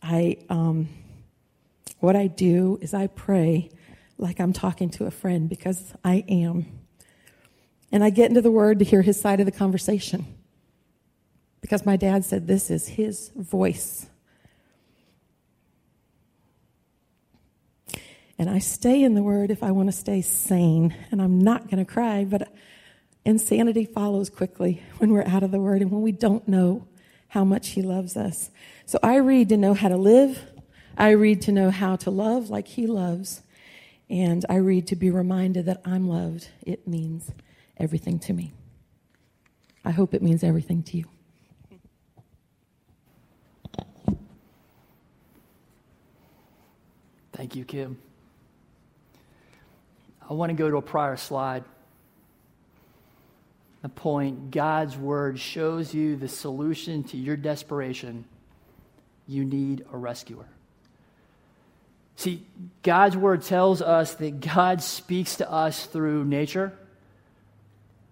I, 0.00 0.36
um, 0.48 0.90
what 1.98 2.14
I 2.14 2.28
do 2.28 2.78
is 2.80 2.94
I 2.94 3.08
pray 3.08 3.70
like 4.20 4.40
I'm 4.40 4.52
talking 4.52 4.90
to 4.90 5.06
a 5.06 5.10
friend 5.10 5.48
because 5.48 5.94
I 6.04 6.24
am. 6.28 6.66
And 7.92 8.04
I 8.04 8.10
get 8.10 8.28
into 8.28 8.40
the 8.40 8.50
word 8.50 8.78
to 8.78 8.84
hear 8.84 9.02
his 9.02 9.20
side 9.20 9.40
of 9.40 9.46
the 9.46 9.52
conversation 9.52 10.26
because 11.60 11.84
my 11.84 11.96
dad 11.96 12.24
said 12.24 12.46
this 12.46 12.70
is 12.70 12.86
his 12.86 13.30
voice. 13.34 14.06
And 18.38 18.48
I 18.48 18.58
stay 18.58 19.02
in 19.02 19.14
the 19.14 19.22
word 19.22 19.50
if 19.50 19.62
I 19.62 19.72
want 19.72 19.88
to 19.88 19.92
stay 19.92 20.22
sane. 20.22 20.94
And 21.10 21.20
I'm 21.20 21.40
not 21.40 21.64
going 21.68 21.84
to 21.84 21.90
cry, 21.90 22.24
but 22.24 22.50
Insanity 23.24 23.84
follows 23.84 24.30
quickly 24.30 24.82
when 24.98 25.12
we're 25.12 25.26
out 25.26 25.42
of 25.42 25.50
the 25.50 25.60
Word 25.60 25.82
and 25.82 25.90
when 25.90 26.00
we 26.00 26.12
don't 26.12 26.48
know 26.48 26.86
how 27.28 27.44
much 27.44 27.70
He 27.70 27.82
loves 27.82 28.16
us. 28.16 28.50
So 28.86 28.98
I 29.02 29.16
read 29.16 29.50
to 29.50 29.56
know 29.56 29.74
how 29.74 29.88
to 29.88 29.96
live. 29.96 30.42
I 30.96 31.10
read 31.10 31.42
to 31.42 31.52
know 31.52 31.70
how 31.70 31.96
to 31.96 32.10
love 32.10 32.48
like 32.48 32.66
He 32.66 32.86
loves. 32.86 33.42
And 34.10 34.44
I 34.50 34.56
read 34.56 34.88
to 34.88 34.96
be 34.96 35.10
reminded 35.10 35.66
that 35.66 35.80
I'm 35.84 36.08
loved. 36.08 36.48
It 36.62 36.86
means 36.86 37.30
everything 37.78 38.18
to 38.20 38.32
me. 38.32 38.52
I 39.84 39.92
hope 39.92 40.12
it 40.12 40.20
means 40.20 40.44
everything 40.44 40.82
to 40.82 40.98
you. 40.98 41.04
Thank 47.32 47.56
you, 47.56 47.64
Kim. 47.64 47.96
I 50.28 50.34
want 50.34 50.50
to 50.50 50.54
go 50.54 50.68
to 50.68 50.76
a 50.76 50.82
prior 50.82 51.16
slide 51.16 51.64
the 53.82 53.88
point 53.88 54.50
God's 54.50 54.96
word 54.96 55.38
shows 55.38 55.94
you 55.94 56.16
the 56.16 56.28
solution 56.28 57.02
to 57.04 57.16
your 57.16 57.36
desperation, 57.36 58.24
you 59.26 59.44
need 59.44 59.84
a 59.92 59.96
rescuer. 59.96 60.46
See, 62.20 62.46
God's 62.82 63.16
word 63.16 63.44
tells 63.44 63.80
us 63.80 64.12
that 64.16 64.40
God 64.40 64.82
speaks 64.82 65.36
to 65.36 65.50
us 65.50 65.86
through 65.86 66.26
nature, 66.26 66.70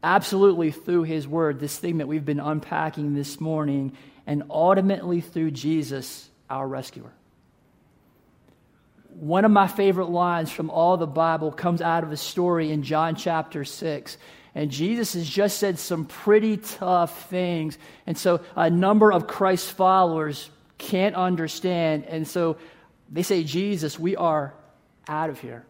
absolutely 0.03 0.71
through 0.71 1.03
his 1.03 1.29
word, 1.29 1.61
this 1.61 1.77
thing 1.77 1.99
that 1.99 2.09
we've 2.09 2.25
been 2.25 2.41
unpacking 2.41 3.13
this 3.13 3.39
morning, 3.39 3.93
and 4.27 4.45
ultimately 4.49 5.21
through 5.21 5.51
Jesus, 5.51 6.27
our 6.49 6.67
rescuer. 6.67 7.13
One 9.11 9.45
of 9.45 9.51
my 9.51 9.69
favorite 9.69 10.09
lines 10.09 10.51
from 10.51 10.71
all 10.71 10.97
the 10.97 11.07
Bible 11.07 11.53
comes 11.53 11.83
out 11.83 12.03
of 12.03 12.11
a 12.11 12.17
story 12.17 12.73
in 12.73 12.85
John 12.85 13.15
chapter 13.15 13.63
6. 13.63 14.17
And 14.55 14.71
Jesus 14.71 15.13
has 15.13 15.29
just 15.29 15.59
said 15.59 15.79
some 15.79 16.07
pretty 16.07 16.57
tough 16.57 17.29
things. 17.29 17.77
And 18.07 18.17
so 18.17 18.41
a 18.57 18.71
number 18.71 19.13
of 19.13 19.27
Christ's 19.27 19.71
followers 19.71 20.49
can't 20.79 21.15
understand. 21.15 22.07
And 22.07 22.27
so 22.27 22.57
they 23.11 23.23
say, 23.23 23.45
Jesus, 23.45 23.99
we 23.99 24.17
are 24.17 24.55
out 25.07 25.31
of 25.31 25.41
here. 25.41 25.65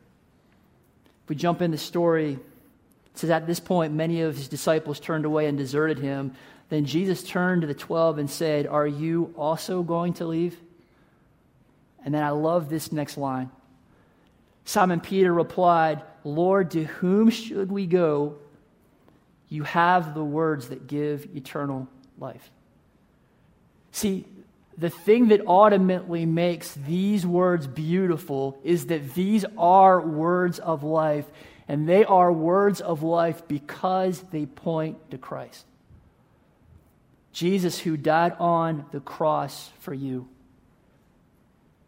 If 1.25 1.29
we 1.29 1.37
jump 1.37 1.63
in 1.63 1.71
the 1.71 1.79
story, 1.79 2.33
it 2.33 3.19
says 3.19 3.31
at 3.31 3.47
this 3.47 3.61
point, 3.61 3.93
many 3.93 4.23
of 4.23 4.37
his 4.37 4.49
disciples 4.49 4.99
turned 4.99 5.25
away 5.25 5.47
and 5.47 5.57
deserted 5.57 5.99
him. 5.99 6.33
Then 6.69 6.85
Jesus 6.85 7.23
turned 7.23 7.63
to 7.63 7.67
the 7.67 7.75
twelve 7.75 8.19
and 8.19 8.29
said, 8.29 8.67
Are 8.67 8.87
you 8.87 9.33
also 9.37 9.83
going 9.83 10.15
to 10.15 10.27
leave? 10.27 10.57
And 12.05 12.15
then 12.15 12.23
I 12.23 12.31
love 12.31 12.69
this 12.69 12.93
next 12.93 13.17
line. 13.17 13.51
Simon 14.65 15.01
Peter 15.01 15.33
replied, 15.33 16.03
Lord, 16.25 16.73
to 16.73 16.85
whom 16.85 17.31
should 17.31 17.73
we 17.73 17.87
go? 17.87 18.37
You 19.49 19.63
have 19.63 20.15
the 20.15 20.25
words 20.25 20.69
that 20.69 20.87
give 20.87 21.27
eternal 21.35 21.89
life. 22.19 22.51
See, 23.93 24.27
the 24.79 24.91
thing 24.91 25.29
that 25.29 25.45
ultimately 25.45 26.25
makes 26.25 26.73
these 26.73 27.27
words 27.27 27.67
beautiful 27.67 28.61
is 28.63 28.87
that 28.87 29.15
these 29.15 29.45
are 29.59 30.01
words 30.01 30.61
of 30.61 30.85
life, 30.85 31.27
and 31.67 31.89
they 31.89 32.05
are 32.05 32.33
words 32.33 32.81
of 32.81 33.03
life 33.03 33.43
because 33.49 34.23
they 34.31 34.47
point 34.47 35.11
to 35.11 35.19
Christ. 35.19 35.67
Jesus, 37.33 37.81
who 37.81 37.97
died 37.97 38.37
on 38.39 38.87
the 38.93 39.01
cross 39.01 39.69
for 39.81 39.93
you, 39.93 40.29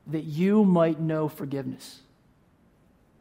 that 0.09 0.25
you 0.25 0.65
might 0.65 0.99
know 0.99 1.29
forgiveness, 1.29 2.01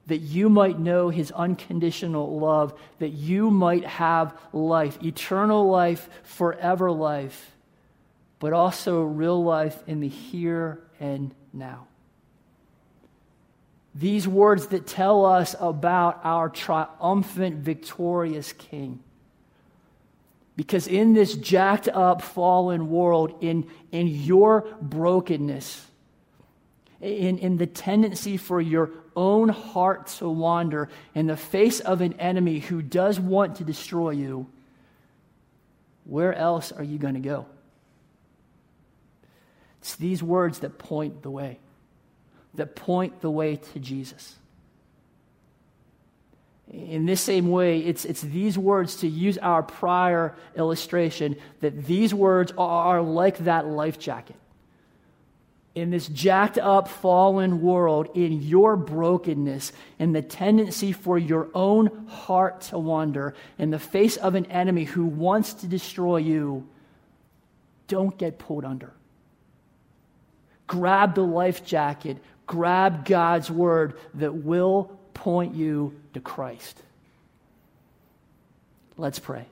that 0.07 0.17
you 0.17 0.49
might 0.49 0.79
know 0.79 1.09
his 1.09 1.31
unconditional 1.31 2.39
love, 2.39 2.73
that 2.97 3.09
you 3.09 3.51
might 3.51 3.85
have 3.85 4.35
life, 4.51 4.97
eternal 5.03 5.69
life, 5.69 6.09
forever 6.23 6.89
life 6.91 7.51
but 8.39 8.53
also 8.53 9.03
real 9.03 9.43
life 9.43 9.83
in 9.87 9.99
the 9.99 10.07
here 10.07 10.81
and 10.99 11.33
now. 11.53 11.87
These 13.95 14.27
words 14.27 14.67
that 14.67 14.87
tell 14.87 15.25
us 15.25 15.55
about 15.59 16.21
our 16.23 16.49
triumphant, 16.49 17.57
victorious 17.57 18.53
King. 18.53 18.99
Because 20.55 20.87
in 20.87 21.13
this 21.13 21.35
jacked 21.35 21.87
up, 21.87 22.21
fallen 22.21 22.89
world, 22.89 23.33
in, 23.41 23.69
in 23.91 24.07
your 24.07 24.67
brokenness, 24.81 25.85
in, 27.01 27.37
in 27.37 27.57
the 27.57 27.65
tendency 27.65 28.37
for 28.37 28.59
your 28.59 28.91
own 29.15 29.49
heart 29.49 30.07
to 30.07 30.29
wander 30.29 30.89
in 31.15 31.27
the 31.27 31.37
face 31.37 31.79
of 31.79 32.01
an 32.01 32.13
enemy 32.13 32.59
who 32.59 32.81
does 32.81 33.19
want 33.19 33.55
to 33.57 33.63
destroy 33.63 34.11
you, 34.11 34.47
where 36.03 36.33
else 36.33 36.71
are 36.71 36.83
you 36.83 36.97
going 36.97 37.13
to 37.13 37.19
go? 37.19 37.45
It's 39.81 39.95
these 39.95 40.21
words 40.21 40.59
that 40.59 40.77
point 40.77 41.21
the 41.21 41.31
way, 41.31 41.59
that 42.55 42.75
point 42.75 43.21
the 43.21 43.31
way 43.31 43.55
to 43.55 43.79
Jesus. 43.79 44.35
In 46.71 47.05
this 47.05 47.21
same 47.21 47.49
way, 47.49 47.79
it's, 47.79 48.05
it's 48.05 48.21
these 48.21 48.57
words, 48.57 48.97
to 48.97 49.07
use 49.07 49.37
our 49.39 49.63
prior 49.63 50.35
illustration, 50.55 51.35
that 51.61 51.85
these 51.85 52.13
words 52.13 52.53
are 52.57 53.01
like 53.01 53.39
that 53.39 53.65
life 53.65 53.97
jacket. 53.97 54.35
In 55.73 55.89
this 55.91 56.07
jacked 56.07 56.57
up, 56.57 56.87
fallen 56.87 57.61
world, 57.61 58.09
in 58.13 58.41
your 58.41 58.75
brokenness, 58.75 59.71
in 59.97 60.11
the 60.11 60.21
tendency 60.21 60.91
for 60.91 61.17
your 61.17 61.47
own 61.55 62.07
heart 62.07 62.61
to 62.61 62.77
wander, 62.77 63.33
in 63.57 63.71
the 63.71 63.79
face 63.79 64.17
of 64.17 64.35
an 64.35 64.45
enemy 64.47 64.83
who 64.83 65.05
wants 65.05 65.53
to 65.53 65.67
destroy 65.67 66.17
you, 66.17 66.67
don't 67.87 68.15
get 68.17 68.37
pulled 68.37 68.65
under 68.65 68.93
grab 70.69 71.15
the 71.15 71.21
life 71.21 71.65
jacket, 71.65 72.17
grab 72.47 73.03
God's 73.03 73.51
word 73.51 73.99
that 74.13 74.33
will 74.33 74.97
point 75.13 75.55
you 75.55 75.99
to 76.13 76.21
Christ. 76.21 76.81
Let's 78.95 79.19
pray. 79.19 79.45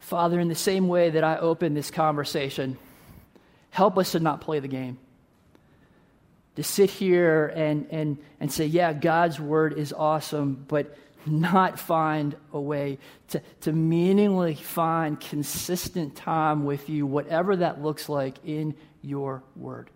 Father, 0.00 0.40
in 0.40 0.48
the 0.48 0.54
same 0.54 0.88
way 0.88 1.10
that 1.10 1.22
I 1.22 1.36
open 1.36 1.74
this 1.74 1.90
conversation, 1.90 2.78
help 3.70 3.98
us 3.98 4.12
to 4.12 4.20
not 4.20 4.40
play 4.40 4.60
the 4.60 4.68
game. 4.68 4.98
To 6.56 6.62
sit 6.62 6.90
here 6.90 7.46
and, 7.54 7.86
and, 7.90 8.18
and 8.40 8.52
say, 8.52 8.66
yeah, 8.66 8.92
God's 8.92 9.38
word 9.38 9.78
is 9.78 9.92
awesome, 9.92 10.64
but 10.68 10.96
not 11.26 11.78
find 11.78 12.36
a 12.52 12.60
way 12.60 12.98
to, 13.28 13.42
to 13.60 13.72
meaningfully 13.72 14.54
find 14.54 15.18
consistent 15.20 16.16
time 16.16 16.64
with 16.64 16.88
you, 16.88 17.06
whatever 17.06 17.56
that 17.56 17.82
looks 17.82 18.08
like 18.08 18.36
in 18.44 18.74
your 19.02 19.42
word. 19.56 19.90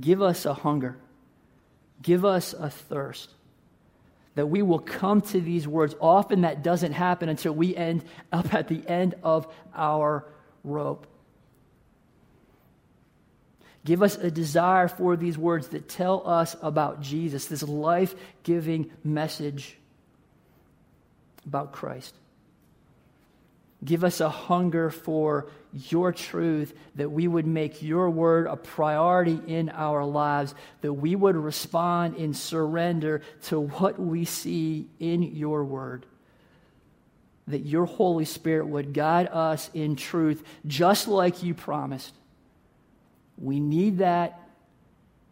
Give 0.00 0.22
us 0.22 0.46
a 0.46 0.54
hunger, 0.54 0.96
give 2.02 2.24
us 2.24 2.52
a 2.54 2.70
thirst. 2.70 3.30
That 4.34 4.46
we 4.46 4.62
will 4.62 4.78
come 4.78 5.20
to 5.22 5.40
these 5.40 5.66
words. 5.66 5.96
Often 6.00 6.42
that 6.42 6.62
doesn't 6.62 6.92
happen 6.92 7.28
until 7.28 7.52
we 7.52 7.74
end 7.74 8.04
up 8.30 8.54
at 8.54 8.68
the 8.68 8.86
end 8.86 9.16
of 9.24 9.52
our 9.74 10.26
rope. 10.62 11.08
Give 13.88 14.02
us 14.02 14.16
a 14.16 14.30
desire 14.30 14.86
for 14.86 15.16
these 15.16 15.38
words 15.38 15.68
that 15.68 15.88
tell 15.88 16.28
us 16.28 16.54
about 16.60 17.00
Jesus, 17.00 17.46
this 17.46 17.62
life 17.62 18.14
giving 18.42 18.90
message 19.02 19.78
about 21.46 21.72
Christ. 21.72 22.14
Give 23.82 24.04
us 24.04 24.20
a 24.20 24.28
hunger 24.28 24.90
for 24.90 25.46
your 25.72 26.12
truth, 26.12 26.74
that 26.96 27.10
we 27.10 27.26
would 27.26 27.46
make 27.46 27.82
your 27.82 28.10
word 28.10 28.46
a 28.46 28.56
priority 28.56 29.40
in 29.46 29.70
our 29.70 30.04
lives, 30.04 30.54
that 30.82 30.92
we 30.92 31.16
would 31.16 31.36
respond 31.36 32.16
in 32.16 32.34
surrender 32.34 33.22
to 33.44 33.58
what 33.58 33.98
we 33.98 34.26
see 34.26 34.86
in 35.00 35.22
your 35.22 35.64
word, 35.64 36.04
that 37.46 37.60
your 37.64 37.86
Holy 37.86 38.26
Spirit 38.26 38.66
would 38.66 38.92
guide 38.92 39.28
us 39.28 39.70
in 39.72 39.96
truth, 39.96 40.44
just 40.66 41.08
like 41.08 41.42
you 41.42 41.54
promised. 41.54 42.12
We 43.40 43.60
need 43.60 43.98
that. 43.98 44.40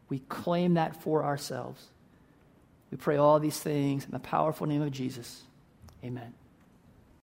We 0.08 0.20
claim 0.20 0.74
that 0.74 1.02
for 1.02 1.24
ourselves. 1.24 1.82
We 2.90 2.96
pray 2.96 3.16
all 3.16 3.40
these 3.40 3.58
things 3.58 4.04
in 4.04 4.12
the 4.12 4.18
powerful 4.18 4.66
name 4.66 4.82
of 4.82 4.92
Jesus. 4.92 5.42
Amen. 6.04 6.32